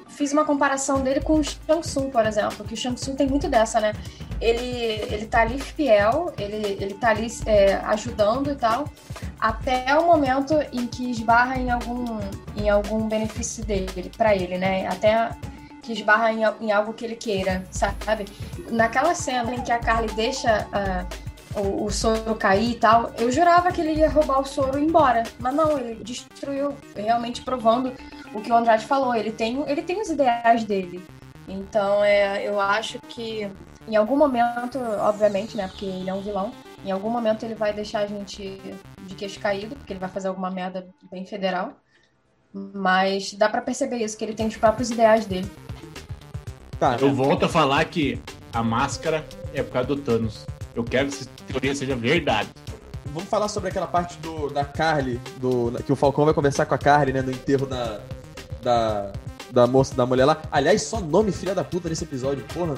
fiz 0.08 0.32
uma 0.32 0.44
comparação 0.44 1.02
dele 1.02 1.20
com 1.20 1.34
o 1.34 1.44
Shang 1.44 1.82
Tsung, 1.82 2.10
por 2.10 2.24
exemplo, 2.24 2.64
que 2.64 2.72
o 2.72 2.76
Shang 2.76 2.94
Tsung 2.96 3.14
tem 3.14 3.26
muito 3.26 3.46
dessa, 3.46 3.78
né? 3.78 3.92
Ele, 4.40 5.14
ele 5.14 5.26
tá 5.26 5.42
ali 5.42 5.58
fiel, 5.58 6.32
ele, 6.38 6.76
ele 6.80 6.94
tá 6.94 7.10
ali 7.10 7.28
é, 7.46 7.74
ajudando 7.76 8.50
e 8.50 8.56
tal, 8.56 8.84
até 9.40 9.96
o 9.98 10.06
momento 10.06 10.54
em 10.72 10.86
que 10.86 11.10
esbarra 11.10 11.56
em 11.56 11.70
algum, 11.70 12.18
em 12.56 12.68
algum 12.68 13.08
benefício 13.08 13.64
dele, 13.64 14.10
pra 14.16 14.34
ele, 14.34 14.58
né? 14.58 14.86
Até 14.86 15.30
que 15.82 15.92
esbarra 15.92 16.32
em, 16.32 16.40
em 16.60 16.72
algo 16.72 16.92
que 16.92 17.04
ele 17.04 17.16
queira, 17.16 17.64
sabe? 17.70 18.24
Naquela 18.70 19.14
cena 19.14 19.54
em 19.54 19.62
que 19.62 19.70
a 19.70 19.78
Carly 19.78 20.12
deixa 20.14 20.66
ah, 20.72 21.04
o, 21.56 21.84
o 21.84 21.90
soro 21.90 22.34
cair 22.34 22.72
e 22.72 22.74
tal, 22.74 23.12
eu 23.18 23.30
jurava 23.30 23.70
que 23.70 23.80
ele 23.80 24.00
ia 24.00 24.08
roubar 24.08 24.40
o 24.40 24.44
soro 24.44 24.78
e 24.78 24.82
ir 24.82 24.86
embora. 24.86 25.22
Mas 25.38 25.54
não, 25.54 25.78
ele 25.78 26.02
destruiu, 26.02 26.74
realmente 26.96 27.42
provando 27.42 27.92
o 28.32 28.40
que 28.40 28.50
o 28.50 28.56
Andrade 28.56 28.86
falou. 28.86 29.14
Ele 29.14 29.30
tem, 29.30 29.62
ele 29.68 29.82
tem 29.82 30.00
os 30.00 30.08
ideais 30.08 30.64
dele. 30.64 31.04
Então, 31.46 32.02
é, 32.02 32.42
eu 32.42 32.58
acho 32.58 32.98
que 33.08 33.50
em 33.86 33.96
algum 33.96 34.16
momento, 34.16 34.78
obviamente, 35.00 35.56
né, 35.56 35.68
porque 35.68 35.84
ele 35.84 36.08
é 36.08 36.14
um 36.14 36.22
vilão, 36.22 36.52
em 36.84 36.90
algum 36.90 37.10
momento 37.10 37.44
ele 37.44 37.54
vai 37.54 37.72
deixar 37.72 38.00
a 38.00 38.06
gente 38.06 38.60
de 39.06 39.14
queixo 39.14 39.40
caído, 39.40 39.76
porque 39.76 39.92
ele 39.92 40.00
vai 40.00 40.08
fazer 40.08 40.28
alguma 40.28 40.50
merda 40.50 40.86
bem 41.10 41.24
federal. 41.24 41.72
Mas 42.52 43.34
dá 43.34 43.48
pra 43.48 43.60
perceber 43.60 43.96
isso, 43.96 44.16
que 44.16 44.24
ele 44.24 44.34
tem 44.34 44.46
os 44.46 44.56
próprios 44.56 44.90
ideais 44.90 45.26
dele. 45.26 45.50
Tá, 46.78 46.96
Eu 47.00 47.12
volto 47.12 47.46
a 47.46 47.48
falar 47.48 47.84
que 47.86 48.20
a 48.52 48.62
máscara 48.62 49.24
é 49.52 49.62
por 49.62 49.72
causa 49.72 49.88
do 49.88 49.96
Thanos. 49.96 50.46
Eu 50.74 50.84
quero 50.84 51.08
que 51.08 51.14
essa 51.14 51.28
teoria 51.46 51.74
seja 51.74 51.96
verdade. 51.96 52.48
Vamos 53.06 53.28
falar 53.28 53.48
sobre 53.48 53.70
aquela 53.70 53.86
parte 53.86 54.18
do, 54.18 54.48
da 54.50 54.64
Carly, 54.64 55.20
do, 55.38 55.72
que 55.84 55.92
o 55.92 55.96
Falcão 55.96 56.24
vai 56.24 56.34
conversar 56.34 56.66
com 56.66 56.74
a 56.74 56.78
Carly, 56.78 57.12
né, 57.12 57.22
no 57.22 57.30
enterro 57.30 57.66
da, 57.66 58.00
da, 58.62 59.12
da 59.50 59.66
moça, 59.66 59.94
da 59.94 60.06
mulher 60.06 60.24
lá. 60.24 60.42
Aliás, 60.50 60.82
só 60.82 61.00
nome 61.00 61.32
filha 61.32 61.54
da 61.54 61.64
puta 61.64 61.88
nesse 61.88 62.04
episódio, 62.04 62.44
porra. 62.52 62.74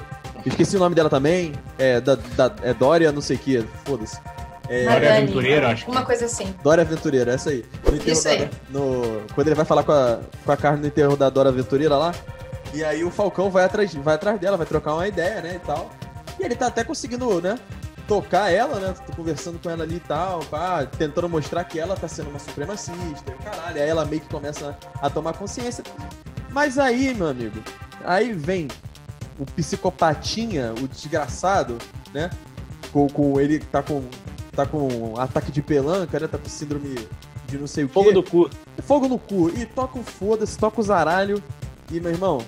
Esqueci 0.47 0.75
o 0.75 0.79
nome 0.79 0.95
dela 0.95 1.09
também. 1.09 1.53
É, 1.77 1.99
da, 2.01 2.15
da, 2.15 2.53
é 2.63 2.73
Dória, 2.73 3.11
não 3.11 3.21
sei 3.21 3.35
o 3.35 3.39
que, 3.39 3.63
foda-se. 3.85 4.19
É, 4.69 4.83
Dória 4.85 5.17
Aventureira, 5.17 5.69
acho 5.69 5.85
que 5.85 5.91
Uma 5.91 6.01
é. 6.01 6.05
coisa 6.05 6.25
assim. 6.25 6.53
Dória 6.63 6.81
Aventureira, 6.81 7.33
essa 7.33 7.49
aí. 7.51 7.63
Isso 8.05 8.23
da- 8.25 8.29
aí. 8.31 8.49
no- 8.69 9.21
quando 9.33 9.47
ele 9.47 9.55
vai 9.55 9.65
falar 9.65 9.83
com 9.83 9.91
a, 9.93 10.19
com 10.45 10.51
a 10.51 10.57
Carly 10.57 10.81
no 10.81 10.87
enterro 10.87 11.15
da 11.15 11.29
Dora 11.29 11.49
Aventureira 11.49 11.95
lá. 11.97 12.13
E 12.73 12.83
aí 12.83 13.03
o 13.03 13.09
Falcão 13.09 13.49
vai 13.49 13.63
atrás, 13.63 13.93
vai 13.95 14.15
atrás 14.15 14.39
dela, 14.39 14.57
vai 14.57 14.65
trocar 14.67 14.93
uma 14.95 15.07
ideia, 15.07 15.41
né, 15.41 15.55
e 15.55 15.65
tal. 15.65 15.89
E 16.37 16.43
ele 16.43 16.53
tá 16.55 16.67
até 16.67 16.83
conseguindo, 16.83 17.41
né, 17.41 17.57
tocar 18.09 18.51
ela, 18.51 18.77
né, 18.79 18.93
tô 19.05 19.13
conversando 19.15 19.57
com 19.57 19.69
ela 19.69 19.83
ali 19.83 19.95
e 19.95 19.99
tal, 20.01 20.39
pá, 20.41 20.85
tentando 20.85 21.29
mostrar 21.29 21.63
que 21.63 21.79
ela 21.79 21.95
tá 21.95 22.07
sendo 22.09 22.29
uma 22.29 22.39
supremacista, 22.39 23.31
e 23.31 23.33
o 23.33 23.37
caralho. 23.37 23.81
Aí 23.81 23.87
ela 23.89 24.03
meio 24.05 24.21
que 24.21 24.27
começa 24.29 24.77
a 25.01 25.09
tomar 25.09 25.33
consciência. 25.33 25.81
Mas 26.49 26.77
aí, 26.77 27.13
meu 27.13 27.27
amigo, 27.27 27.57
aí 28.03 28.33
vem 28.33 28.67
o 29.39 29.45
psicopatinha, 29.45 30.73
o 30.81 30.87
desgraçado, 30.87 31.77
né, 32.13 32.29
com, 32.91 33.07
com 33.07 33.39
ele 33.39 33.59
tá 33.59 33.83
com 33.83 34.03
tá 34.57 34.65
com 34.65 34.87
um 34.87 35.19
ataque 35.19 35.51
de 35.51 35.61
pelanca, 35.61 36.19
né? 36.19 36.27
Tá 36.27 36.39
com 36.39 36.49
síndrome 36.49 36.95
de 37.47 37.57
não 37.59 37.67
sei 37.67 37.83
o 37.83 37.87
Fogo 37.89 38.07
quê. 38.07 38.13
do 38.13 38.23
cu. 38.23 38.49
Fogo 38.81 39.07
no 39.07 39.19
cu. 39.19 39.49
E 39.55 39.65
toca 39.67 39.99
o 39.99 40.03
foda-se, 40.03 40.57
toca 40.57 40.81
o 40.81 40.83
zaralho. 40.83 41.41
E, 41.91 41.99
meu 41.99 42.11
irmão, 42.11 42.43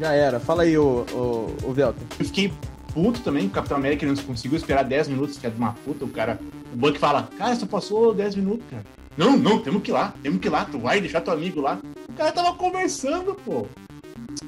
já 0.00 0.12
era. 0.12 0.40
Fala 0.40 0.62
aí, 0.62 0.76
ô, 0.78 1.04
ô, 1.12 1.68
ô 1.68 1.72
Velton. 1.72 2.00
Eu 2.18 2.24
fiquei 2.24 2.50
puto 2.94 3.20
também, 3.20 3.46
o 3.46 3.50
Capitão 3.50 3.76
América 3.76 4.06
não 4.06 4.16
conseguiu 4.16 4.56
esperar 4.56 4.84
10 4.84 5.08
minutos, 5.08 5.36
que 5.36 5.46
é 5.46 5.50
de 5.50 5.56
uma 5.56 5.74
puta. 5.84 6.04
O 6.06 6.08
cara, 6.08 6.40
o 6.72 6.76
Buck 6.76 6.98
fala, 6.98 7.28
cara, 7.36 7.54
só 7.54 7.66
passou 7.66 8.14
10 8.14 8.36
minutos, 8.36 8.64
cara. 8.70 8.84
Não, 9.16 9.36
não, 9.36 9.60
temos 9.60 9.82
que 9.82 9.90
ir 9.90 9.94
lá, 9.94 10.14
temos 10.22 10.40
que 10.40 10.48
ir 10.48 10.50
lá, 10.50 10.64
tu 10.64 10.78
vai 10.78 11.00
deixar 11.00 11.20
teu 11.20 11.32
amigo 11.32 11.60
lá. 11.60 11.78
O 12.08 12.12
cara 12.14 12.32
tava 12.32 12.54
conversando, 12.54 13.34
pô. 13.44 13.66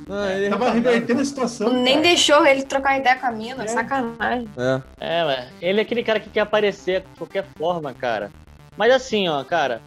Ah, 0.09 0.33
ele 0.33 0.47
é 0.47 0.51
Tava 0.51 0.67
retardado, 0.67 0.95
revertendo 0.95 1.21
a 1.21 1.25
situação. 1.25 1.73
Nem 1.73 1.95
cara. 1.95 2.07
deixou 2.07 2.47
ele 2.47 2.63
trocar 2.63 2.99
ideia 2.99 3.17
com 3.17 3.27
a 3.27 3.33
mina, 3.33 3.65
É. 3.65 3.67
sacanagem. 3.67 4.49
É. 4.57 4.83
É, 5.21 5.25
mas 5.25 5.49
ele 5.61 5.81
é 5.81 5.83
aquele 5.83 6.03
cara 6.03 6.21
que 6.21 6.31
quer 6.31 6.41
aparecer 6.41 7.01
de 7.01 7.19
qualquer 7.19 7.45
forma, 7.57 7.93
cara. 7.93 8.31
Mas 8.77 8.93
assim, 8.93 9.29
ó, 9.29 9.43
cara. 9.43 9.81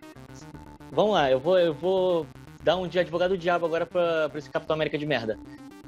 Vamos 0.92 1.14
lá, 1.14 1.30
eu 1.30 1.40
vou, 1.40 1.58
eu 1.60 1.74
vou 1.74 2.26
dar 2.64 2.76
um 2.76 2.88
de 2.88 3.00
advogado 3.00 3.30
do 3.32 3.38
diabo 3.38 3.66
agora 3.66 3.86
pra, 3.86 4.28
pra 4.28 4.40
esse 4.40 4.50
Capitão 4.50 4.74
América 4.74 4.98
de 4.98 5.06
merda. 5.06 5.38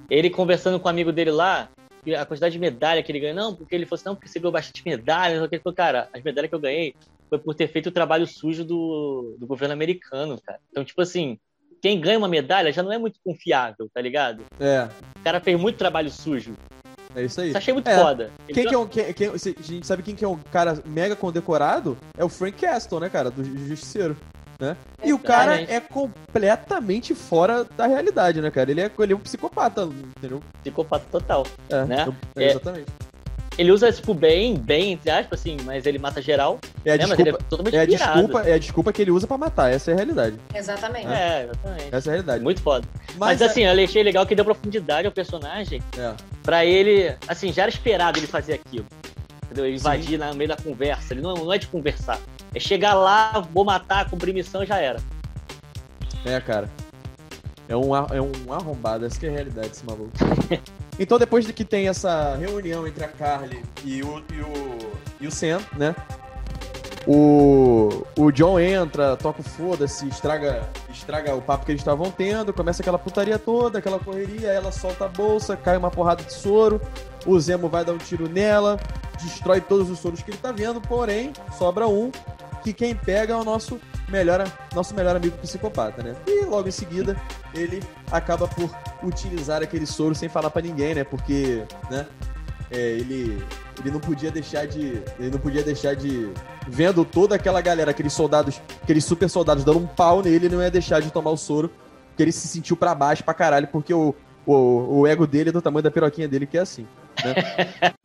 Ele 0.09 0.29
conversando 0.29 0.79
com 0.79 0.87
o 0.87 0.91
amigo 0.91 1.11
dele 1.11 1.31
lá, 1.31 1.67
e 2.05 2.15
a 2.15 2.25
quantidade 2.25 2.53
de 2.53 2.59
medalha 2.59 3.01
que 3.03 3.11
ele 3.11 3.19
ganhou, 3.19 3.35
não, 3.35 3.55
porque 3.55 3.73
ele 3.75 3.85
falou 3.85 3.95
assim, 3.95 4.05
não, 4.09 4.15
porque 4.15 4.27
você 4.27 4.39
ganhou 4.39 4.51
bastante 4.51 4.83
medalha, 4.85 5.33
não 5.33 5.41
sei 5.41 5.45
o 5.47 5.49
que. 5.49 5.55
Ele 5.55 5.63
falou, 5.63 5.75
cara, 5.75 6.07
as 6.13 6.21
medalhas 6.21 6.49
que 6.49 6.55
eu 6.55 6.59
ganhei 6.59 6.95
foi 7.29 7.39
por 7.39 7.55
ter 7.55 7.67
feito 7.67 7.87
o 7.87 7.91
trabalho 7.91 8.27
sujo 8.27 8.63
do, 8.63 9.35
do 9.39 9.47
governo 9.47 9.73
americano, 9.73 10.39
cara. 10.45 10.59
Então, 10.69 10.83
tipo 10.85 11.01
assim, 11.01 11.39
quem 11.81 11.99
ganha 11.99 12.17
uma 12.17 12.27
medalha 12.27 12.71
já 12.71 12.83
não 12.83 12.91
é 12.91 12.97
muito 12.97 13.19
confiável, 13.25 13.89
tá 13.93 14.01
ligado? 14.01 14.43
É, 14.59 14.87
O 15.19 15.23
cara 15.23 15.39
fez 15.39 15.59
muito 15.59 15.77
trabalho 15.77 16.09
sujo. 16.09 16.53
é 17.15 17.23
isso 17.23 17.41
aí. 17.41 17.49
Isso 17.49 17.57
achei 17.57 17.73
muito 17.73 17.89
É. 17.89 17.97
foda. 17.97 18.31
Quem 18.47 18.55
deu- 18.55 18.67
que 18.69 18.75
é 18.75 18.77
um, 18.77 18.87
quem, 18.87 19.13
quem- 19.13 19.29
a 19.29 19.61
gente 19.61 19.85
sabe 19.87 20.03
quem 20.03 20.15
que 20.15 20.23
é 20.23 20.27
um 20.27 20.37
cara 20.51 20.81
mega 20.85 21.15
condecorado? 21.15 21.97
É 22.17 22.23
o 22.23 22.29
Frank 22.29 22.57
Castle, 22.59 22.99
né, 22.99 23.09
cara? 23.09 23.29
Do 23.31 23.43
Justiceiro. 23.43 24.15
Né? 24.59 24.77
E 25.03 25.11
o 25.11 25.17
cara 25.17 25.59
é 25.59 25.79
completamente 25.79 27.15
fora 27.15 27.63
da 27.75 27.87
realidade, 27.87 28.39
né, 28.41 28.51
cara? 28.51 28.69
Ele 28.69 28.81
é, 28.81 28.91
ele 28.99 29.13
é 29.13 29.15
um 29.15 29.19
psicopata, 29.19 29.83
entendeu? 30.17 30.39
psicopata 30.61 31.03
total. 31.11 31.47
É, 31.67 31.83
Né? 31.85 32.05
é, 32.35 32.43
É. 32.43 32.49
exatamente. 32.51 32.85
Ele 33.61 33.71
usa 33.71 33.87
isso 33.89 34.01
pro 34.01 34.15
bem, 34.15 34.55
bem, 34.55 34.93
entre 34.93 35.11
aspas, 35.11 35.39
assim, 35.39 35.55
mas 35.63 35.85
ele 35.85 35.99
mata 35.99 36.19
geral. 36.19 36.59
É 36.83 36.93
a, 36.93 36.97
né? 36.97 37.05
Mas 37.05 37.19
ele 37.19 37.31
desculpa, 37.31 37.43
é 37.45 37.47
totalmente 37.47 37.75
é, 37.75 37.79
a 37.79 37.85
desculpa, 37.85 38.41
é 38.41 38.53
a 38.53 38.57
desculpa 38.57 38.91
que 38.91 39.01
ele 39.03 39.11
usa 39.11 39.27
pra 39.27 39.37
matar, 39.37 39.71
essa 39.71 39.91
é 39.91 39.93
a 39.93 39.97
realidade. 39.97 40.35
Exatamente. 40.51 41.05
É, 41.05 41.43
exatamente. 41.43 41.95
Essa 41.95 42.07
é 42.07 42.09
a 42.09 42.13
realidade. 42.13 42.43
Muito 42.43 42.59
foda. 42.63 42.87
Mas, 43.09 43.17
Mas, 43.17 43.41
é- 43.41 43.45
assim, 43.45 43.61
eu 43.61 43.83
achei 43.83 44.01
legal 44.01 44.25
que 44.25 44.33
deu 44.33 44.43
profundidade 44.43 45.05
ao 45.05 45.13
personagem 45.13 45.79
é, 45.95 46.11
pra 46.41 46.65
ele. 46.65 47.15
Assim, 47.27 47.53
já 47.53 47.61
era 47.61 47.69
esperado 47.69 48.17
ele 48.17 48.25
fazer 48.25 48.53
aquilo. 48.53 48.87
Entendeu? 49.45 49.67
Ele 49.67 49.75
invadir 49.75 50.17
no 50.17 50.33
meio 50.33 50.47
da 50.47 50.57
conversa. 50.57 51.13
Ele 51.13 51.21
não, 51.21 51.35
não 51.35 51.53
é 51.53 51.59
de 51.59 51.67
conversar. 51.67 52.19
É 52.55 52.59
chegar 52.59 52.95
lá, 52.95 53.45
vou 53.53 53.63
matar, 53.63 54.09
cumprir 54.09 54.33
missão 54.33 54.65
já 54.65 54.79
era. 54.79 54.99
É, 56.25 56.39
cara. 56.39 56.67
É 57.69 57.77
um, 57.77 57.95
é 57.95 58.19
um 58.19 58.51
arrombado, 58.51 59.05
essa 59.05 59.19
que 59.19 59.27
é 59.27 59.29
a 59.29 59.31
realidade 59.31 59.69
desse 59.69 59.85
maluco. 59.85 60.11
então, 60.99 61.17
depois 61.17 61.45
de 61.45 61.53
que 61.53 61.65
tem 61.65 61.87
essa 61.87 62.35
reunião 62.35 62.85
entre 62.87 63.03
a 63.03 63.07
Carly 63.07 63.63
e 63.83 64.03
o, 64.03 64.23
e 64.31 64.41
o, 64.41 64.91
e 65.21 65.27
o 65.27 65.31
Sam, 65.31 65.59
né? 65.77 65.95
O, 67.07 68.05
o 68.15 68.31
John 68.31 68.59
entra, 68.59 69.15
toca 69.17 69.41
o 69.41 69.43
foda-se, 69.43 70.07
estraga, 70.07 70.69
estraga 70.91 71.33
o 71.33 71.41
papo 71.41 71.65
que 71.65 71.71
eles 71.71 71.81
estavam 71.81 72.11
tendo, 72.11 72.53
começa 72.53 72.83
aquela 72.83 72.99
putaria 72.99 73.39
toda, 73.39 73.79
aquela 73.79 73.97
correria, 73.97 74.49
ela 74.49 74.71
solta 74.71 75.05
a 75.05 75.07
bolsa, 75.07 75.57
cai 75.57 75.77
uma 75.77 75.89
porrada 75.89 76.23
de 76.23 76.33
soro, 76.33 76.79
o 77.25 77.39
Zemo 77.39 77.67
vai 77.67 77.83
dar 77.83 77.93
um 77.93 77.97
tiro 77.97 78.29
nela, 78.29 78.79
destrói 79.19 79.59
todos 79.61 79.89
os 79.89 79.97
soros 79.97 80.21
que 80.21 80.29
ele 80.29 80.37
tá 80.37 80.51
vendo, 80.51 80.79
porém, 80.79 81.33
sobra 81.57 81.87
um, 81.87 82.11
que 82.63 82.71
quem 82.71 82.95
pega 82.95 83.33
é 83.33 83.37
o 83.37 83.43
nosso 83.43 83.79
melhor, 84.07 84.47
nosso 84.75 84.93
melhor 84.93 85.15
amigo 85.15 85.35
psicopata, 85.37 86.03
né? 86.03 86.15
E 86.27 86.40
logo 86.51 86.67
em 86.67 86.71
seguida 86.71 87.15
ele 87.53 87.81
acaba 88.11 88.47
por 88.47 88.69
utilizar 89.03 89.63
aquele 89.63 89.85
soro 89.85 90.13
sem 90.13 90.29
falar 90.29 90.49
pra 90.49 90.61
ninguém, 90.61 90.93
né? 90.93 91.03
Porque, 91.03 91.63
né? 91.89 92.05
é, 92.71 92.77
ele 92.77 93.43
ele 93.79 93.91
não 93.91 93.99
podia 93.99 94.31
deixar 94.31 94.65
de 94.65 95.01
ele 95.19 95.29
não 95.31 95.39
podia 95.39 95.63
deixar 95.63 95.95
de 95.95 96.31
vendo 96.67 97.03
toda 97.03 97.35
aquela 97.35 97.59
galera, 97.59 97.91
aqueles 97.91 98.13
soldados, 98.13 98.61
aqueles 98.81 99.03
super 99.03 99.29
soldados 99.29 99.63
dando 99.63 99.79
um 99.79 99.87
pau 99.87 100.21
nele, 100.21 100.47
ele 100.47 100.55
não 100.55 100.61
ia 100.63 100.71
deixar 100.71 101.01
de 101.01 101.11
tomar 101.11 101.31
o 101.31 101.37
soro, 101.37 101.69
porque 102.09 102.23
ele 102.23 102.31
se 102.31 102.47
sentiu 102.47 102.77
pra 102.77 102.95
baixo 102.95 103.23
pra 103.23 103.33
caralho, 103.33 103.67
porque 103.67 103.93
o, 103.93 104.15
o, 104.45 104.99
o 104.99 105.07
ego 105.07 105.27
dele 105.27 105.49
é 105.49 105.51
do 105.51 105.61
tamanho 105.61 105.83
da 105.83 105.91
piroquinha 105.91 106.27
dele, 106.27 106.47
que 106.47 106.57
é 106.57 106.61
assim. 106.61 106.87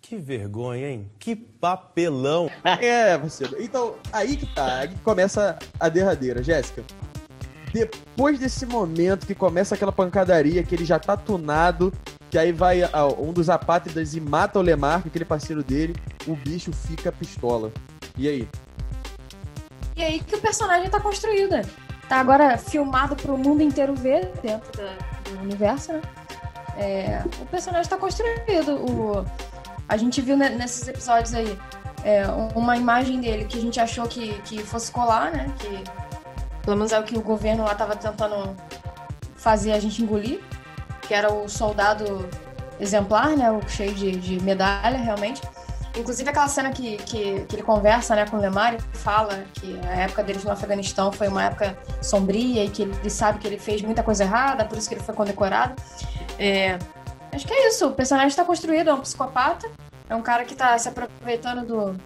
Que 0.00 0.16
vergonha, 0.16 0.88
hein? 0.88 1.10
Que 1.18 1.34
papelão. 1.34 2.48
É, 2.80 3.18
parceiro. 3.18 3.56
Então, 3.58 3.96
aí 4.12 4.36
que 4.36 4.46
tá, 4.46 4.76
aí 4.76 4.88
que 4.88 4.98
começa 5.00 5.58
a 5.80 5.88
derradeira, 5.88 6.44
Jéssica. 6.44 6.84
Depois 7.76 8.38
desse 8.38 8.64
momento 8.64 9.26
que 9.26 9.34
começa 9.34 9.74
aquela 9.74 9.92
pancadaria, 9.92 10.62
que 10.62 10.74
ele 10.74 10.86
já 10.86 10.98
tá 10.98 11.14
tunado, 11.14 11.92
que 12.30 12.38
aí 12.38 12.50
vai 12.50 12.82
ah, 12.82 13.04
um 13.18 13.34
dos 13.34 13.50
apátridas 13.50 14.14
e 14.14 14.20
mata 14.20 14.58
o 14.58 14.62
Lemarco, 14.62 15.08
aquele 15.08 15.26
parceiro 15.26 15.62
dele, 15.62 15.94
o 16.26 16.34
bicho 16.34 16.72
fica 16.72 17.12
pistola. 17.12 17.70
E 18.16 18.26
aí? 18.28 18.48
E 19.94 20.02
aí 20.02 20.20
que 20.20 20.36
o 20.36 20.40
personagem 20.40 20.88
tá 20.88 20.98
construído. 20.98 21.50
né? 21.50 21.62
Tá 22.08 22.16
agora 22.16 22.56
filmado 22.56 23.14
pro 23.14 23.36
mundo 23.36 23.60
inteiro 23.62 23.94
ver 23.94 24.30
dentro 24.42 24.72
da- 24.74 24.96
do 25.30 25.42
universo, 25.42 25.92
né? 25.92 26.00
É, 26.78 27.22
o 27.42 27.44
personagem 27.44 27.90
tá 27.90 27.98
construído. 27.98 28.74
O, 28.90 29.22
a 29.86 29.98
gente 29.98 30.22
viu 30.22 30.34
ne- 30.34 30.48
nesses 30.48 30.88
episódios 30.88 31.34
aí 31.34 31.58
é, 32.04 32.26
um- 32.28 32.48
uma 32.58 32.78
imagem 32.78 33.20
dele 33.20 33.44
que 33.44 33.58
a 33.58 33.60
gente 33.60 33.78
achou 33.78 34.06
que, 34.08 34.32
que 34.44 34.62
fosse 34.62 34.90
colar, 34.90 35.30
né? 35.30 35.52
Que 35.58 35.84
pelo 36.66 36.76
menos 36.76 36.92
é 36.92 36.98
o 36.98 37.04
que 37.04 37.16
o 37.16 37.22
governo 37.22 37.64
lá 37.64 37.76
tava 37.76 37.94
tentando 37.94 38.54
fazer 39.36 39.72
a 39.72 39.78
gente 39.78 40.02
engolir. 40.02 40.40
Que 41.00 41.14
era 41.14 41.32
o 41.32 41.48
soldado 41.48 42.28
exemplar, 42.80 43.36
né? 43.36 43.48
O 43.52 43.66
cheio 43.68 43.94
de, 43.94 44.16
de 44.16 44.42
medalha, 44.42 44.98
realmente. 44.98 45.40
Inclusive 45.96 46.28
aquela 46.28 46.48
cena 46.48 46.70
que, 46.72 46.96
que, 46.98 47.40
que 47.46 47.56
ele 47.56 47.62
conversa 47.62 48.14
né, 48.14 48.26
com 48.26 48.36
o 48.36 48.40
Lemar 48.40 48.74
e 48.74 48.78
fala 48.98 49.44
que 49.54 49.80
a 49.88 50.02
época 50.02 50.22
deles 50.24 50.44
no 50.44 50.50
Afeganistão 50.50 51.10
foi 51.10 51.28
uma 51.28 51.44
época 51.44 51.78
sombria 52.02 52.64
e 52.64 52.68
que 52.68 52.82
ele 52.82 53.08
sabe 53.08 53.38
que 53.38 53.46
ele 53.46 53.58
fez 53.58 53.80
muita 53.80 54.02
coisa 54.02 54.24
errada, 54.24 54.64
por 54.66 54.76
isso 54.76 54.88
que 54.88 54.94
ele 54.94 55.02
foi 55.02 55.14
condecorado. 55.14 55.74
É, 56.38 56.78
acho 57.32 57.46
que 57.46 57.54
é 57.54 57.68
isso, 57.68 57.86
o 57.86 57.92
personagem 57.92 58.28
está 58.28 58.44
construído, 58.44 58.90
é 58.90 58.92
um 58.92 59.00
psicopata, 59.00 59.70
é 60.06 60.14
um 60.14 60.20
cara 60.20 60.44
que 60.44 60.52
está 60.52 60.76
se 60.76 60.86
aproveitando 60.86 61.64
do, 61.64 61.96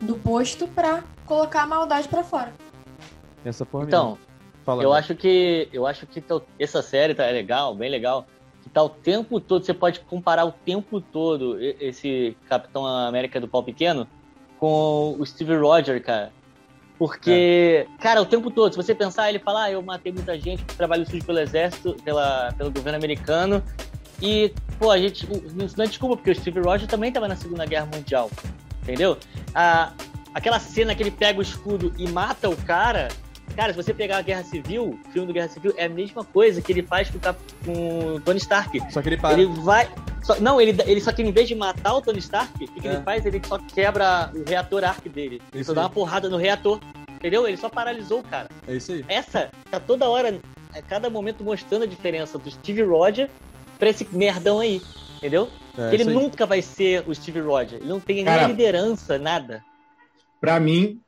do 0.00 0.16
posto 0.16 0.66
pra 0.66 1.04
colocar 1.24 1.62
a 1.62 1.66
maldade 1.66 2.08
pra 2.08 2.24
fora. 2.24 2.52
Essa 3.48 3.66
Então, 3.82 4.10
mesmo. 4.10 4.18
Fala, 4.64 4.82
eu 4.82 4.92
né? 4.92 4.98
acho 4.98 5.14
que. 5.14 5.68
Eu 5.72 5.86
acho 5.86 6.06
que 6.06 6.22
essa 6.58 6.82
série 6.82 7.14
tá 7.14 7.24
legal, 7.26 7.74
bem 7.74 7.88
legal. 7.88 8.26
Que 8.62 8.68
tá 8.68 8.82
o 8.82 8.88
tempo 8.88 9.40
todo. 9.40 9.64
Você 9.64 9.72
pode 9.72 10.00
comparar 10.00 10.44
o 10.44 10.52
tempo 10.52 11.00
todo 11.00 11.56
esse 11.60 12.36
Capitão 12.48 12.84
América 12.84 13.40
do 13.40 13.46
pau 13.46 13.62
pequeno 13.62 14.08
com 14.58 15.16
o 15.18 15.24
Steve 15.24 15.56
Rogers, 15.56 16.02
cara. 16.02 16.32
Porque, 16.98 17.86
cara, 18.00 18.22
o 18.22 18.26
tempo 18.26 18.50
todo, 18.50 18.72
se 18.72 18.76
você 18.76 18.94
pensar, 18.94 19.28
ele 19.28 19.38
fala, 19.38 19.64
ah, 19.64 19.70
eu 19.70 19.82
matei 19.82 20.10
muita 20.10 20.38
gente, 20.38 20.64
trabalho 20.64 21.04
sujo 21.08 21.24
pelo 21.24 21.38
exército, 21.38 21.94
pela, 22.02 22.52
pelo 22.56 22.70
governo 22.70 22.96
americano. 22.96 23.62
E, 24.20 24.52
pô, 24.78 24.90
a 24.90 24.98
gente. 24.98 25.28
não 25.54 25.84
é 25.84 25.86
desculpa, 25.86 26.16
porque 26.16 26.30
o 26.30 26.34
Steve 26.34 26.60
Rogers 26.60 26.90
também 26.90 27.12
tava 27.12 27.28
na 27.28 27.36
Segunda 27.36 27.66
Guerra 27.66 27.86
Mundial. 27.94 28.30
Entendeu? 28.82 29.18
A, 29.54 29.92
aquela 30.32 30.58
cena 30.58 30.94
que 30.94 31.02
ele 31.02 31.10
pega 31.10 31.38
o 31.38 31.42
escudo 31.42 31.92
e 31.98 32.08
mata 32.08 32.48
o 32.48 32.56
cara. 32.56 33.08
Cara, 33.54 33.72
se 33.72 33.76
você 33.82 33.94
pegar 33.94 34.18
a 34.18 34.22
Guerra 34.22 34.44
Civil, 34.44 34.98
o 35.06 35.10
filme 35.12 35.26
do 35.26 35.32
Guerra 35.32 35.48
Civil, 35.48 35.72
é 35.76 35.86
a 35.86 35.88
mesma 35.88 36.24
coisa 36.24 36.60
que 36.60 36.72
ele 36.72 36.82
faz 36.82 37.10
com, 37.10 38.14
o 38.14 38.20
Tony 38.20 38.38
Stark. 38.38 38.80
Só 38.92 39.00
que 39.00 39.08
ele 39.08 39.16
para. 39.16 39.34
Ele 39.34 39.46
vai. 39.46 39.88
só- 40.22 40.38
não, 40.40 40.60
ele, 40.60 40.76
ele 40.86 41.00
só 41.00 41.12
que 41.12 41.22
em 41.22 41.30
vez 41.32 41.48
de 41.48 41.54
matar 41.54 41.94
o 41.94 42.02
Tony 42.02 42.18
Stark, 42.18 42.52
o 42.64 42.68
que, 42.68 42.80
que 42.80 42.88
É. 42.88 42.92
ele 42.94 43.02
faz? 43.02 43.24
Ele 43.24 43.40
só 43.46 43.58
quebra 43.58 44.30
o 44.34 44.42
reator 44.48 44.84
arc 44.84 45.08
dele. 45.08 45.40
Ele 45.52 45.62
Isso 45.62 45.68
só 45.68 45.74
dá 45.74 45.80
aí. 45.82 45.84
uma 45.86 45.90
porrada 45.92 46.28
no 46.28 46.36
reator. 46.36 46.80
Entendeu? 47.14 47.48
Ele 47.48 47.56
só 47.56 47.68
paralisou 47.70 48.20
o 48.20 48.22
cara. 48.22 48.48
É 48.68 48.74
isso 48.74 48.92
aí. 48.92 49.02
Essa 49.08 49.50
tá 49.70 49.80
toda 49.80 50.06
hora, 50.08 50.38
a 50.74 50.82
cada 50.82 51.08
momento 51.08 51.42
mostrando 51.42 51.84
a 51.84 51.86
diferença 51.86 52.38
do 52.38 52.50
Steve 52.50 52.82
Rogers 52.82 53.30
pra 53.78 53.88
esse 53.88 54.06
merdão 54.12 54.60
aí. 54.60 54.82
Entendeu? 55.16 55.48
É, 55.78 55.94
ele 55.94 56.04
nunca 56.04 56.44
vai 56.44 56.60
ser 56.60 57.02
o 57.08 57.14
Steve 57.14 57.40
Rogers. 57.40 57.80
Ele 57.80 57.88
não 57.88 57.98
tem 57.98 58.16
nem 58.16 58.24
Cara, 58.26 58.44
a 58.44 58.48
liderança, 58.48 59.18
nada. 59.18 59.64
Pra 60.38 60.60
mim, 60.60 61.00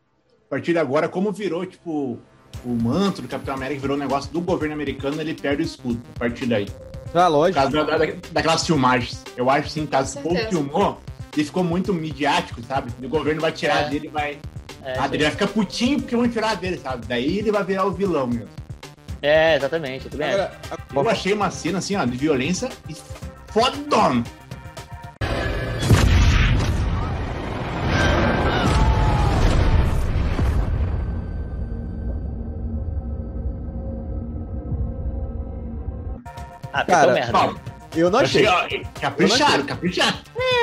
a 0.48 0.50
partir 0.50 0.72
de 0.72 0.78
agora, 0.78 1.08
como 1.08 1.30
virou, 1.30 1.66
tipo, 1.66 2.18
o 2.64 2.68
manto 2.70 3.20
do 3.20 3.28
Capitão 3.28 3.54
América 3.54 3.82
virou 3.82 3.96
um 3.96 4.00
negócio 4.00 4.32
do 4.32 4.40
governo 4.40 4.74
americano, 4.74 5.20
ele 5.20 5.34
perde 5.34 5.62
o 5.62 5.64
escudo 5.66 6.00
a 6.16 6.18
partir 6.20 6.46
daí. 6.46 6.66
Ah, 7.14 7.24
Por 7.26 7.28
lógico. 7.28 7.60
causa 7.60 7.84
da, 7.84 7.98
da- 7.98 8.12
daquelas 8.32 8.66
filmagens. 8.66 9.22
Eu 9.36 9.50
acho 9.50 9.68
sim, 9.68 9.84
caso 9.86 10.14
Com 10.14 10.20
o 10.20 10.22
povo 10.22 10.34
certeza. 10.36 10.56
filmou, 10.62 11.00
ele 11.36 11.44
ficou 11.44 11.62
muito 11.62 11.92
midiático, 11.92 12.62
sabe? 12.62 12.90
E 13.00 13.04
o 13.04 13.08
governo 13.10 13.40
vai 13.42 13.52
tirar 13.52 13.84
É. 13.84 13.88
dele 13.90 14.06
e 14.06 14.10
vai. 14.10 14.38
É, 14.82 14.98
ah, 14.98 15.08
ele 15.12 15.22
vai 15.22 15.32
ficar 15.32 15.48
putinho 15.48 16.00
porque 16.00 16.16
vão 16.16 16.26
tirar 16.28 16.56
dele, 16.56 16.78
sabe? 16.78 17.04
Daí 17.06 17.38
ele 17.38 17.52
vai 17.52 17.62
virar 17.64 17.84
o 17.84 17.90
vilão 17.90 18.26
mesmo. 18.26 18.48
é, 19.20 19.56
exatamente. 19.56 20.08
Eu. 20.10 20.24
Agora, 20.24 20.58
Eu 20.94 21.10
achei 21.10 21.32
uma 21.34 21.50
cena 21.50 21.78
assim, 21.78 21.94
ó, 21.96 22.04
de 22.06 22.16
violência 22.16 22.70
e 22.88 22.96
fodona. 23.52 24.24
Ah, 36.80 36.84
Cara, 36.84 37.12
merda. 37.12 37.32
Paulo, 37.32 37.60
Eu 37.96 38.10
não 38.10 38.18
achei. 38.20 38.46
achei- 38.46 38.86
Capricharam, 39.00 39.64
capricharam. 39.64 40.18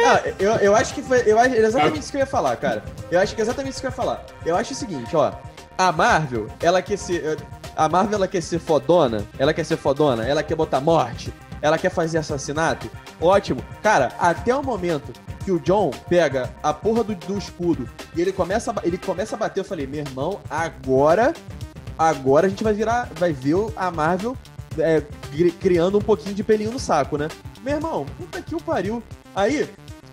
Ah, 0.08 0.22
eu, 0.40 0.52
eu 0.56 0.76
acho 0.76 0.94
que 0.94 1.02
foi. 1.02 1.24
Eu 1.26 1.40
acho 1.40 1.56
exatamente 1.56 2.00
isso 2.00 2.12
que 2.12 2.18
eu 2.18 2.22
ia 2.22 2.26
falar, 2.28 2.56
cara. 2.58 2.84
Eu 3.12 3.20
acho 3.20 3.34
que 3.36 3.42
é 3.42 3.44
exatamente 3.44 3.72
isso 3.74 3.82
que 3.82 3.88
eu 3.88 3.92
ia 3.92 3.96
falar. 3.96 4.24
Eu 4.46 4.56
acho 4.56 4.74
o 4.74 4.76
seguinte, 4.76 5.16
ó. 5.16 5.32
A 5.78 5.92
Marvel, 5.92 6.48
ela 6.62 6.82
quer 6.82 6.98
ser. 6.98 7.38
A 7.76 7.90
Marvel 7.90 8.16
ela 8.16 8.28
quer 8.28 8.42
ser 8.42 8.60
fodona. 8.60 9.26
Ela 9.38 9.54
quer 9.54 9.66
ser 9.66 9.76
fodona. 9.78 10.26
Ela 10.26 10.42
quer 10.44 10.56
botar 10.56 10.80
morte. 10.80 11.34
Ela 11.62 11.78
quer 11.78 11.90
fazer 11.90 12.20
assassinato. 12.20 12.90
Ótimo. 13.20 13.62
Cara, 13.82 14.12
até 14.20 14.56
o 14.56 14.62
momento 14.64 15.12
que 15.44 15.52
o 15.52 15.60
John 15.60 15.92
pega 16.08 16.50
a 16.64 16.74
porra 16.74 17.04
do, 17.04 17.16
do 17.16 17.38
escudo 17.38 17.90
e 18.16 18.22
ele 18.22 18.32
começa, 18.32 18.72
a, 18.72 18.76
ele 18.84 18.98
começa 18.98 19.36
a 19.36 19.40
bater, 19.40 19.60
eu 19.62 19.66
falei, 19.66 19.86
meu 19.88 20.02
irmão, 20.02 20.40
agora. 20.50 21.34
Agora 21.98 22.46
a 22.48 22.50
gente 22.50 22.64
vai 22.64 22.74
virar. 22.74 23.10
Vai 23.16 23.32
ver 23.34 23.56
o- 23.56 23.74
a 23.76 23.90
Marvel 23.90 24.38
é, 24.78 25.02
cri- 25.32 25.52
criando 25.52 25.98
um 25.98 26.02
pouquinho 26.02 26.36
de 26.36 26.44
pelinho 26.44 26.72
no 26.72 26.80
saco, 26.80 27.18
né? 27.18 27.28
Meu 27.64 27.76
irmão, 27.76 28.06
puta 28.18 28.42
que 28.42 28.56
o 28.56 28.62
pariu. 28.62 29.02
Aí, 29.36 29.68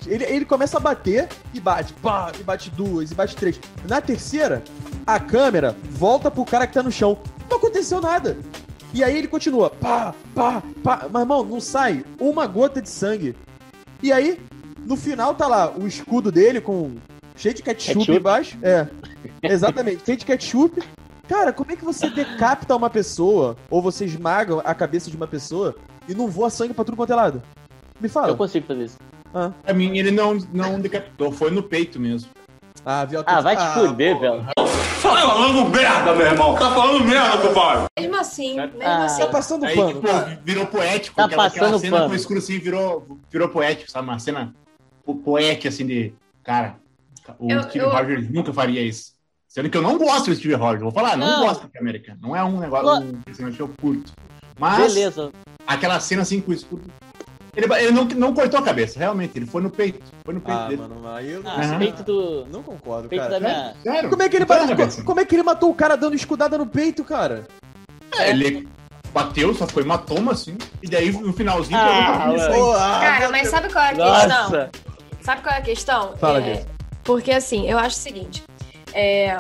ele, 0.07 0.25
ele 0.25 0.45
começa 0.45 0.77
a 0.79 0.81
bater 0.81 1.29
e 1.55 1.61
bate, 1.61 1.93
pá, 1.95 2.33
e 2.39 2.43
bate 2.43 2.71
duas, 2.71 3.11
e 3.11 3.15
bate 3.15 3.37
três. 3.37 3.61
Na 3.89 4.01
terceira, 4.01 4.63
a 5.07 5.21
câmera 5.21 5.77
volta 5.91 6.31
pro 6.31 6.45
cara 6.45 6.67
que 6.67 6.75
tá 6.75 6.83
no 6.83 6.91
chão. 6.91 7.19
Não 7.49 7.57
aconteceu 7.59 8.01
nada. 8.01 8.37
E 8.95 9.03
aí 9.05 9.17
ele 9.17 9.29
continua, 9.29 9.71
pá, 9.71 10.15
pá, 10.35 10.63
pá. 10.83 11.07
Mas, 11.11 11.23
irmão, 11.23 11.45
não 11.45 11.61
sai 11.61 12.05
uma 12.21 12.47
gota 12.47 12.83
de 12.83 12.89
sangue. 12.91 13.35
E 14.03 14.13
aí, 14.13 14.41
no 14.85 14.97
final 14.97 15.35
tá 15.35 15.47
lá 15.47 15.71
o 15.73 15.87
escudo 15.87 16.33
dele 16.33 16.61
com 16.61 16.97
cheio 17.37 17.55
de 17.55 17.63
ketchup, 17.63 17.99
Ketchup? 18.01 18.19
embaixo. 18.19 18.59
É, 18.63 18.87
exatamente, 19.43 20.03
cheio 20.05 20.19
de 20.19 20.25
ketchup. 20.27 20.83
Cara, 21.33 21.51
como 21.51 21.73
é 21.73 21.77
que 21.77 21.85
você 21.85 22.11
decapita 22.11 22.77
uma 22.77 22.91
pessoa, 22.91 23.57
ou 23.71 23.81
você 23.81 24.05
esmaga 24.05 24.61
a 24.61 24.75
cabeça 24.75 25.11
de 25.11 25.17
uma 25.17 25.27
pessoa 25.27 25.75
e 26.07 26.15
não 26.15 26.29
voa 26.29 26.51
sangue 26.51 26.75
pra 26.75 26.85
tudo 26.85 26.95
quanto 26.95 27.11
é 27.11 27.17
lado? 27.17 27.43
Me 27.99 28.07
fala. 28.07 28.29
Eu 28.29 28.37
consigo 28.37 28.67
fazer 28.67 28.85
isso. 28.85 28.99
Ah, 29.33 29.51
Pra 29.63 29.73
mim, 29.73 29.97
ele 29.97 30.11
não, 30.11 30.37
não 30.53 30.79
decapitou, 30.79 31.33
foi 31.33 31.51
no 31.51 31.63
peito 31.63 31.99
mesmo. 31.99 32.29
ah, 32.85 33.07
viu? 33.07 33.23
Ah, 33.25 33.41
vai 33.41 33.57
te 33.57 33.63
Ah, 33.63 33.73
fuder, 33.73 34.19
velho. 34.21 34.45
Tá 34.45 34.67
falando 35.01 35.71
merda, 35.71 36.15
meu 36.15 36.27
irmão. 36.27 36.55
Tá 36.55 36.71
falando 36.75 37.03
merda, 37.07 37.39
compadre. 37.49 37.87
Mesmo 37.99 38.17
assim, 38.21 38.57
mesmo 38.57 38.83
Ah. 38.83 39.05
assim. 39.07 39.23
Tá 39.23 39.27
passando 39.29 39.65
Aí, 39.65 39.75
pano. 39.75 39.95
tipo, 40.03 40.09
virou 40.45 40.67
poético. 40.67 41.17
Tá 41.17 41.25
aquela, 41.25 41.47
aquela 41.47 41.67
passando 41.71 41.81
cena 41.81 41.97
pano. 41.97 42.09
com 42.09 42.13
o 42.13 42.17
escuro 42.17 42.39
assim 42.41 42.59
virou, 42.59 43.19
virou 43.31 43.49
poético, 43.49 43.91
sabe? 43.91 44.07
Uma 44.07 44.19
cena 44.19 44.55
po- 45.03 45.15
poética, 45.17 45.71
assim, 45.71 45.87
de... 45.87 46.13
Cara, 46.45 46.77
o 47.39 47.51
Eu- 47.51 47.63
Steve 47.63 47.87
eu- 47.87 47.91
Rogers 47.91 48.31
nunca 48.31 48.53
faria 48.53 48.83
isso. 48.83 49.13
Sendo 49.53 49.69
que 49.69 49.77
eu 49.77 49.83
não 49.83 49.99
gosto 49.99 50.31
do 50.31 50.35
Steve 50.35 50.55
Rogers. 50.55 50.81
Vou 50.83 50.91
falar, 50.91 51.15
não, 51.15 51.27
Não. 51.27 51.47
gosto 51.47 51.67
do 51.69 51.79
América. 51.79 52.17
Não 52.23 52.35
é 52.35 52.43
um 52.43 52.59
negócio, 52.59 52.87
Lo- 52.87 53.01
um 53.13 53.21
personagem 53.21 53.57
que 53.57 53.63
eu 53.63 53.69
curto. 53.81 54.11
Mas, 54.59 54.95
Beleza. 54.95 55.31
aquela 55.67 56.01
cena 56.01 56.23
assim 56.23 56.41
com 56.41 56.53
o 56.53 56.55
escudo... 56.55 56.83
Ele, 57.55 57.67
ele 57.75 57.93
não, 57.93 58.05
não 58.07 58.33
cortou 58.33 58.59
a 58.59 58.63
cabeça, 58.63 58.99
realmente. 58.99 59.33
Ele 59.37 59.45
foi 59.45 59.61
no 59.61 59.69
peito. 59.69 60.01
Foi 60.25 60.33
no 60.33 60.41
peito 60.41 60.59
Ah, 60.59 60.69
dele. 60.69 60.81
mano, 60.81 61.07
aí 61.07 61.33
eu 61.33 61.43
não, 61.43 61.51
Ah, 61.51 61.77
peito 61.79 62.03
do. 62.03 62.47
não 62.51 62.63
concordo, 62.63 63.11
Peito 63.11 63.21
cara. 63.23 63.39
da 63.39 63.47
minha. 63.47 63.75
Sério? 63.83 64.09
Como 64.09 64.23
é 64.23 64.29
que 64.31 64.37
ele 64.37 64.47
matou, 64.47 64.69
cabeça. 64.69 65.03
como 65.05 65.21
é 65.21 65.25
que 65.27 65.35
ele 65.35 65.43
matou 65.43 65.71
o 65.71 65.75
cara 65.75 65.97
dando 65.97 66.15
escudada 66.17 66.57
no 66.57 66.67
peito, 66.67 67.05
cara? 67.05 67.47
É, 68.19 68.31
Ele 68.31 68.67
bateu, 69.13 69.55
só 69.55 69.67
foi 69.67 69.83
uma 69.83 69.99
toma, 69.99 70.33
assim. 70.33 70.57
E 70.83 70.89
daí, 70.89 71.13
no 71.13 71.31
finalzinho, 71.35 71.79
Ah, 71.79 72.33
pegou 72.51 72.73
ah, 72.75 73.01
Cara, 73.03 73.29
mas 73.29 73.49
sabe 73.49 73.71
qual 73.71 73.85
é 73.85 73.89
a 73.89 73.95
questão? 73.97 74.29
Nossa! 74.29 74.71
Sabe 75.21 75.43
qual 75.43 75.55
é 75.55 75.59
a 75.59 75.63
questão? 75.63 76.17
Fala, 76.17 76.41
é. 76.41 76.65
Porque 77.05 77.33
assim, 77.33 77.69
eu 77.69 77.79
acho 77.79 77.97
o 77.97 78.01
seguinte. 78.01 78.43
É, 78.93 79.37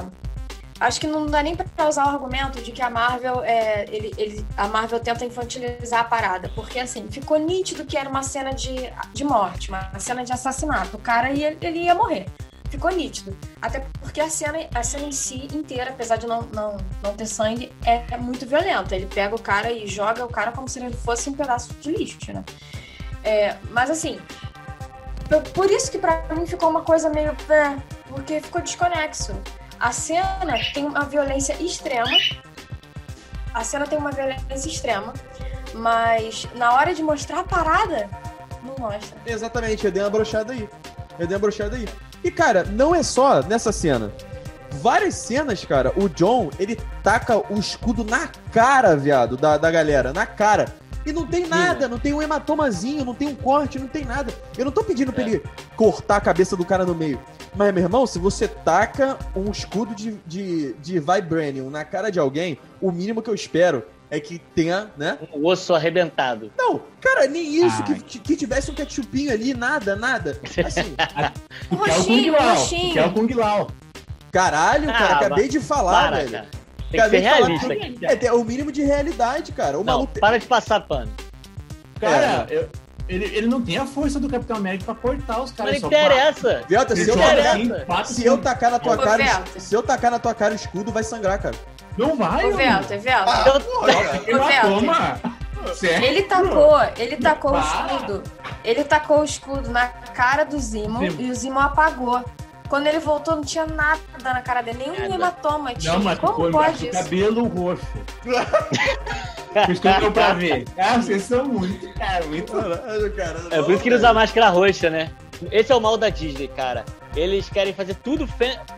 acho 0.80 1.00
que 1.00 1.06
não 1.06 1.26
dá 1.26 1.42
nem 1.42 1.54
pra 1.54 1.88
usar 1.88 2.06
o 2.06 2.08
argumento 2.08 2.60
de 2.60 2.72
que 2.72 2.82
a 2.82 2.90
Marvel, 2.90 3.42
é, 3.44 3.84
ele, 3.88 4.12
ele- 4.18 4.46
a 4.56 4.66
Marvel 4.68 4.98
tenta 5.00 5.24
infantilizar 5.24 6.00
a 6.00 6.04
parada. 6.04 6.50
Porque 6.54 6.78
assim, 6.78 7.08
ficou 7.10 7.38
nítido 7.38 7.84
que 7.84 7.96
era 7.96 8.08
uma 8.08 8.22
cena 8.22 8.52
de, 8.52 8.92
de 9.12 9.24
morte, 9.24 9.68
uma 9.68 9.98
cena 9.98 10.24
de 10.24 10.32
assassinato. 10.32 10.96
O 10.96 11.00
cara 11.00 11.30
ia, 11.30 11.56
ele 11.60 11.80
ia 11.84 11.94
morrer. 11.94 12.26
Ficou 12.70 12.90
nítido. 12.90 13.36
Até 13.60 13.80
porque 14.00 14.18
a 14.18 14.30
cena, 14.30 14.58
a 14.74 14.82
cena 14.82 15.04
em 15.04 15.12
si 15.12 15.46
inteira, 15.54 15.90
apesar 15.90 16.16
de 16.16 16.26
não, 16.26 16.40
não, 16.54 16.78
não 17.02 17.14
ter 17.14 17.26
sangue, 17.26 17.70
é, 17.84 18.02
é 18.10 18.16
muito 18.16 18.46
violenta. 18.46 18.96
Ele 18.96 19.04
pega 19.04 19.34
o 19.34 19.40
cara 19.40 19.70
e 19.70 19.86
joga 19.86 20.24
o 20.24 20.28
cara 20.28 20.52
como 20.52 20.66
se 20.66 20.78
ele 20.80 20.90
fosse 20.96 21.28
um 21.28 21.34
pedaço 21.34 21.74
de 21.74 21.92
lixo, 21.92 22.32
né? 22.32 22.42
É, 23.22 23.56
mas 23.70 23.90
assim, 23.90 24.18
por- 25.28 25.42
por 25.52 25.70
isso 25.70 25.90
que 25.90 25.98
pra 25.98 26.22
mim 26.34 26.46
ficou 26.46 26.70
uma 26.70 26.80
coisa 26.80 27.10
meio. 27.10 27.36
é, 27.50 27.76
porque 28.12 28.40
ficou 28.40 28.60
desconexo. 28.60 29.34
A 29.80 29.90
cena 29.90 30.58
tem 30.72 30.84
uma 30.84 31.04
violência 31.04 31.54
extrema. 31.60 32.16
A 33.52 33.64
cena 33.64 33.86
tem 33.86 33.98
uma 33.98 34.12
violência 34.12 34.68
extrema. 34.68 35.12
Mas 35.74 36.46
na 36.54 36.74
hora 36.74 36.94
de 36.94 37.02
mostrar 37.02 37.40
a 37.40 37.44
parada, 37.44 38.08
não 38.62 38.74
mostra. 38.78 39.18
Exatamente, 39.26 39.84
eu 39.84 39.90
dei 39.90 40.02
uma 40.02 40.10
brochada 40.10 40.52
aí. 40.52 40.68
Eu 41.18 41.26
dei 41.26 41.36
uma 41.36 41.40
brochada 41.40 41.76
aí. 41.76 41.88
E, 42.22 42.30
cara, 42.30 42.64
não 42.64 42.94
é 42.94 43.02
só 43.02 43.42
nessa 43.42 43.72
cena. 43.72 44.12
Várias 44.70 45.14
cenas, 45.16 45.64
cara, 45.64 45.92
o 45.96 46.08
John, 46.08 46.50
ele 46.58 46.76
taca 47.02 47.38
o 47.52 47.58
escudo 47.58 48.04
na 48.04 48.28
cara, 48.52 48.96
viado, 48.96 49.36
da, 49.36 49.58
da 49.58 49.70
galera, 49.70 50.12
na 50.12 50.24
cara. 50.24 50.66
E 51.04 51.12
não 51.12 51.26
tem 51.26 51.46
nada, 51.46 51.88
não 51.88 51.98
tem 51.98 52.12
um 52.12 52.22
hematomazinho, 52.22 53.04
não 53.04 53.14
tem 53.14 53.28
um 53.28 53.34
corte, 53.34 53.78
não 53.78 53.88
tem 53.88 54.04
nada. 54.04 54.32
Eu 54.56 54.64
não 54.64 54.72
tô 54.72 54.84
pedindo 54.84 55.12
pra 55.12 55.22
ele 55.22 55.42
cortar 55.76 56.16
a 56.16 56.20
cabeça 56.20 56.56
do 56.56 56.64
cara 56.64 56.84
no 56.84 56.94
meio. 56.94 57.20
Mas, 57.54 57.74
meu 57.74 57.82
irmão, 57.82 58.06
se 58.06 58.18
você 58.18 58.46
taca 58.48 59.18
um 59.36 59.50
escudo 59.50 59.94
de, 59.94 60.12
de, 60.26 60.72
de 60.74 60.98
Vibranium 61.00 61.68
na 61.70 61.84
cara 61.84 62.10
de 62.10 62.18
alguém, 62.18 62.56
o 62.80 62.90
mínimo 62.90 63.20
que 63.20 63.28
eu 63.28 63.34
espero 63.34 63.84
é 64.10 64.20
que 64.20 64.38
tenha, 64.38 64.90
né? 64.96 65.18
Um 65.34 65.44
osso 65.46 65.74
arrebentado. 65.74 66.52
Não, 66.56 66.80
cara, 67.00 67.26
nem 67.26 67.64
isso, 67.64 67.82
que, 67.82 68.18
que 68.18 68.36
tivesse 68.36 68.70
um 68.70 68.74
ketchupinho 68.74 69.32
ali, 69.32 69.54
nada, 69.54 69.96
nada. 69.96 70.38
Assim, 70.64 70.94
Que 71.68 71.74
é 71.74 71.76
o 71.76 71.76
Kung 71.76 71.76
roxinho, 71.78 72.32
um 72.32 72.36
Lao. 72.36 72.54
roxinho. 72.56 72.92
Que 72.92 72.98
é 72.98 73.06
o 73.06 73.12
Kung 73.12 73.32
Lao. 73.34 73.70
caralho, 74.30 74.86
cara, 74.86 75.14
Ah, 75.14 75.16
acabei 75.16 75.48
de 75.48 75.60
falar, 75.60 76.02
Para, 76.04 76.16
velho. 76.18 76.30
cara. 76.30 76.46
Tem 76.92 77.00
que 77.02 77.10
ser 77.10 77.18
realista 77.18 77.76
que-. 77.76 78.06
É, 78.06 78.16
tem 78.16 78.30
o 78.30 78.44
mínimo 78.44 78.70
de 78.70 78.82
realidade, 78.82 79.50
cara. 79.52 79.78
O 79.78 79.84
Não, 79.84 79.94
maluco. 79.94 80.20
para 80.20 80.38
de 80.38 80.46
passar 80.46 80.80
pano. 80.80 81.10
Cara, 82.00 82.46
eu- 82.50 82.68
ele, 83.08 83.24
ele 83.36 83.46
não 83.48 83.60
tem 83.60 83.76
a 83.78 83.84
força 83.84 84.18
do 84.20 84.28
Capitão 84.28 84.56
América 84.56 84.84
pra 84.84 84.94
cortar 84.94 85.40
os 85.42 85.50
Não 85.50 85.56
caras. 85.56 85.80
só 85.80 85.86
interessa. 85.88 86.62
Viota, 86.68 86.94
se 86.96 87.08
eu, 87.08 87.16
tacar, 87.16 88.06
se 88.06 88.24
eu 88.24 88.38
tacar 88.38 88.70
na 88.70 88.78
tua 88.78 88.94
Ô, 88.94 88.98
cara. 88.98 89.42
Se 89.58 89.74
eu 89.74 89.82
tacar 89.82 90.10
na 90.10 90.18
tua 90.18 90.34
cara 90.34 90.52
o 90.52 90.56
escudo, 90.56 90.92
vai 90.92 91.02
sangrar, 91.02 91.40
cara. 91.40 91.54
Não 91.98 92.16
vai, 92.16 92.46
Ô. 92.46 92.58
Eu-. 94.26 94.38
Toma. 94.62 95.20
Sério? 95.74 96.04
Ele 96.06 96.22
tacou, 96.22 96.80
ele 96.96 97.16
tacou 97.16 97.52
o 97.52 97.60
escudo. 97.60 98.22
Ele 98.64 98.84
tacou 98.84 99.20
o 99.20 99.24
escudo 99.24 99.70
na 99.70 99.86
cara 99.86 100.44
do 100.44 100.58
Zimo 100.58 100.98
Zimo. 101.00 101.20
e 101.20 101.30
o 101.30 101.34
Zimo 101.34 101.60
apagou. 101.60 102.24
Quando 102.72 102.86
ele 102.86 103.00
voltou, 103.00 103.36
não 103.36 103.44
tinha 103.44 103.66
nada 103.66 104.00
na 104.24 104.40
cara 104.40 104.62
dele, 104.62 104.78
nenhum 104.78 104.94
Nada. 105.02 105.14
hematoma 105.14 105.74
tinha. 105.74 105.92
Não, 105.92 106.02
mas 106.02 106.18
Como 106.18 106.32
ficou 106.46 106.50
pode 106.52 106.88
isso? 106.88 106.98
cabelo 106.98 107.44
roxo. 107.46 107.84
Deu 110.00 110.10
pra 110.10 110.32
ver. 110.32 110.64
Ah, 110.78 110.96
vocês 110.96 111.22
são 111.24 111.44
muito, 111.44 111.92
cara, 111.92 112.24
muito... 112.24 112.50
Caralho, 112.50 113.12
cara. 113.14 113.40
É 113.50 113.60
por 113.62 113.72
isso 113.74 113.82
que 113.82 113.90
ele 113.90 113.96
usa 113.96 114.14
máscara 114.14 114.48
roxa, 114.48 114.88
né? 114.88 115.10
Esse 115.50 115.70
é 115.70 115.74
o 115.76 115.80
mal 115.82 115.98
da 115.98 116.08
Disney, 116.08 116.48
cara. 116.48 116.86
Eles 117.14 117.46
querem 117.50 117.74
fazer 117.74 117.94
tudo 117.96 118.26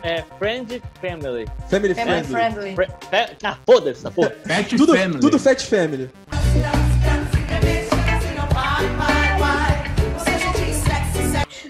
é, 0.03 0.25
friend 0.37 0.83
family. 0.99 1.47
Family 1.69 1.95
Family 1.95 2.23
friendly. 2.25 2.75
friendly. 2.75 2.75
Fre- 2.75 3.37
ah, 3.45 3.57
foda-se 3.65 3.99
essa 3.99 4.11
porra. 4.11 4.35
Fat 4.45 4.67
Tudo, 4.75 4.93
family. 4.93 5.19
tudo 5.21 5.39
Fat 5.39 5.61
Family. 5.63 6.11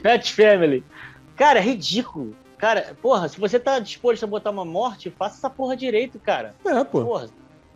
Pet 0.02 0.34
family. 0.34 0.84
Cara, 1.36 1.60
é 1.60 1.62
ridículo. 1.62 2.36
Cara, 2.58 2.96
porra, 3.02 3.28
se 3.28 3.40
você 3.40 3.60
tá 3.60 3.80
disposto 3.80 4.24
a 4.24 4.28
botar 4.28 4.52
uma 4.52 4.64
morte, 4.66 5.10
faça 5.18 5.38
essa 5.38 5.50
porra 5.50 5.76
direito, 5.76 6.18
cara. 6.20 6.56
É, 6.66 6.84
pô. 6.84 7.04
Porra, 7.04 7.28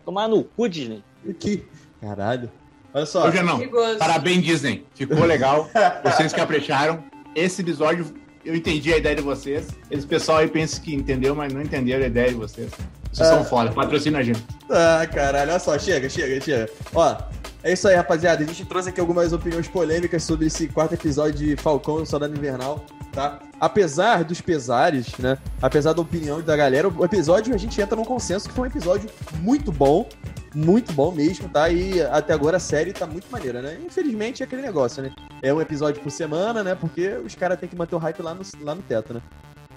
tomar 0.04 0.26
no 0.28 0.42
cu, 0.44 0.68
Disney. 0.68 1.04
Que. 1.38 1.64
Caralho. 2.00 2.50
Olha 2.94 3.06
só. 3.06 3.28
Hoje 3.28 3.42
não. 3.42 3.58
Perigoso. 3.58 3.98
Parabéns, 3.98 4.42
Disney. 4.42 4.84
Ficou 4.94 5.24
legal. 5.24 5.68
Vocês 6.02 6.32
capricharam. 6.32 7.04
Esse 7.36 7.60
episódio, 7.62 8.06
eu 8.44 8.56
entendi 8.56 8.92
a 8.92 8.96
ideia 8.96 9.14
de 9.14 9.22
vocês. 9.22 9.68
Esse 9.90 10.04
pessoal 10.06 10.38
aí 10.38 10.48
pensa 10.48 10.80
que 10.80 10.92
entendeu, 10.94 11.34
mas 11.34 11.52
não 11.52 11.62
entenderam 11.62 12.02
a 12.02 12.08
ideia 12.08 12.30
de 12.30 12.34
vocês. 12.34 12.70
Vocês 13.12 13.28
É. 13.28 13.32
são 13.32 13.44
foda. 13.44 13.70
Patrocina 13.70 14.18
a 14.18 14.22
gente. 14.22 14.42
Ah, 14.68 15.06
caralho, 15.06 15.50
olha 15.50 15.60
só, 15.60 15.78
chega, 15.78 16.08
chega, 16.08 16.40
chega. 16.40 16.68
Ó, 16.92 17.16
é 17.62 17.72
isso 17.72 17.86
aí, 17.86 17.94
rapaziada. 17.94 18.42
A 18.42 18.46
gente 18.46 18.64
trouxe 18.64 18.88
aqui 18.88 19.00
algumas 19.00 19.32
opiniões 19.32 19.68
polêmicas 19.68 20.22
sobre 20.22 20.46
esse 20.46 20.66
quarto 20.68 20.94
episódio 20.94 21.34
de 21.34 21.56
Falcão 21.56 22.02
e 22.02 22.06
Soldado 22.06 22.34
Invernal, 22.34 22.84
tá? 23.12 23.38
Apesar 23.60 24.24
dos 24.24 24.40
pesares, 24.40 25.16
né? 25.18 25.36
Apesar 25.60 25.92
da 25.92 26.00
opinião 26.00 26.40
da 26.40 26.56
galera, 26.56 26.88
o 26.88 27.04
episódio 27.04 27.54
a 27.54 27.58
gente 27.58 27.80
entra 27.80 27.96
num 27.96 28.04
consenso 28.04 28.48
que 28.48 28.54
foi 28.54 28.64
um 28.64 28.70
episódio 28.70 29.10
muito 29.40 29.70
bom, 29.70 30.08
muito 30.54 30.92
bom 30.92 31.12
mesmo, 31.12 31.48
tá? 31.50 31.68
E 31.68 32.00
até 32.02 32.32
agora 32.32 32.56
a 32.56 32.60
série 32.60 32.92
tá 32.92 33.06
muito 33.06 33.30
maneira, 33.30 33.60
né? 33.60 33.78
Infelizmente 33.84 34.42
é 34.42 34.46
aquele 34.46 34.62
negócio, 34.62 35.02
né? 35.02 35.12
É 35.42 35.52
um 35.52 35.60
episódio 35.60 36.02
por 36.02 36.10
semana, 36.10 36.64
né? 36.64 36.74
Porque 36.74 37.08
os 37.24 37.34
caras 37.34 37.60
têm 37.60 37.68
que 37.68 37.76
manter 37.76 37.94
o 37.94 37.98
hype 37.98 38.22
lá 38.22 38.34
no, 38.34 38.42
lá 38.62 38.74
no 38.74 38.82
teto, 38.82 39.12
né? 39.12 39.20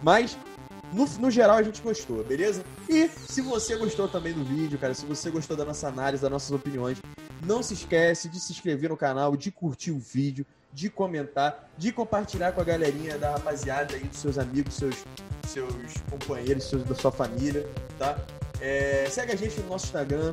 Mas 0.02 0.38
no, 0.94 1.06
no 1.20 1.32
geral 1.32 1.58
a 1.58 1.64
gente 1.64 1.82
gostou, 1.82 2.24
beleza? 2.24 2.64
E 2.88 3.10
se 3.10 3.42
você 3.42 3.76
gostou 3.76 4.08
também 4.08 4.32
do 4.32 4.44
vídeo, 4.44 4.78
cara, 4.78 4.94
se 4.94 5.06
você 5.06 5.30
gostou 5.30 5.58
da 5.58 5.66
nossa 5.66 5.88
análise, 5.88 6.22
das 6.22 6.32
nossas 6.32 6.52
opiniões, 6.52 6.98
Não 7.44 7.62
se 7.62 7.74
esquece 7.74 8.30
de 8.30 8.40
se 8.40 8.52
inscrever 8.54 8.90
no 8.90 8.98
canal, 8.98 9.36
de 9.36 9.52
curtir 9.52 9.92
o 9.92 10.00
vídeo, 10.00 10.46
de 10.72 10.90
comentar, 10.90 11.70
de 11.78 11.92
compartilhar 11.92 12.52
com 12.54 12.62
a 12.62 12.64
galerinha 12.64 13.18
da 13.18 13.32
rapaziada 13.32 13.96
aí, 13.96 14.04
dos 14.06 14.18
seus 14.20 14.38
amigos, 14.38 14.74
seus, 14.76 14.96
seus 15.48 15.74
companheiros, 16.10 16.64
seus, 16.64 16.84
da 16.84 16.96
sua 16.96 17.12
família, 17.12 17.68
tá? 18.00 18.18
É, 18.62 19.06
segue 19.10 19.34
a 19.34 19.36
gente 19.36 19.60
no 19.60 19.68
nosso 19.70 19.86
Instagram, 19.88 20.32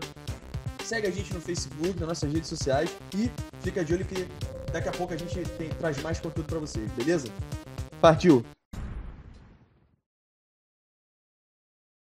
segue 0.85 1.09
a 1.09 1.11
gente 1.11 1.35
no 1.35 1.41
Facebook, 1.41 1.99
nas 1.99 2.09
nossas 2.09 2.33
redes 2.33 2.49
sociais 2.49 2.91
e 3.15 3.31
fica 3.61 3.85
de 3.85 3.93
olho 3.93 4.05
que 4.05 4.27
daqui 4.73 4.89
a 4.89 4.93
pouco 4.93 5.13
a 5.13 5.17
gente 5.17 5.35
tem- 5.59 5.69
traz 5.71 6.01
mais 6.01 6.21
conteúdo 6.21 6.47
pra 6.47 6.59
vocês, 6.61 6.91
beleza? 6.93 7.29
Partiu! 8.01 8.45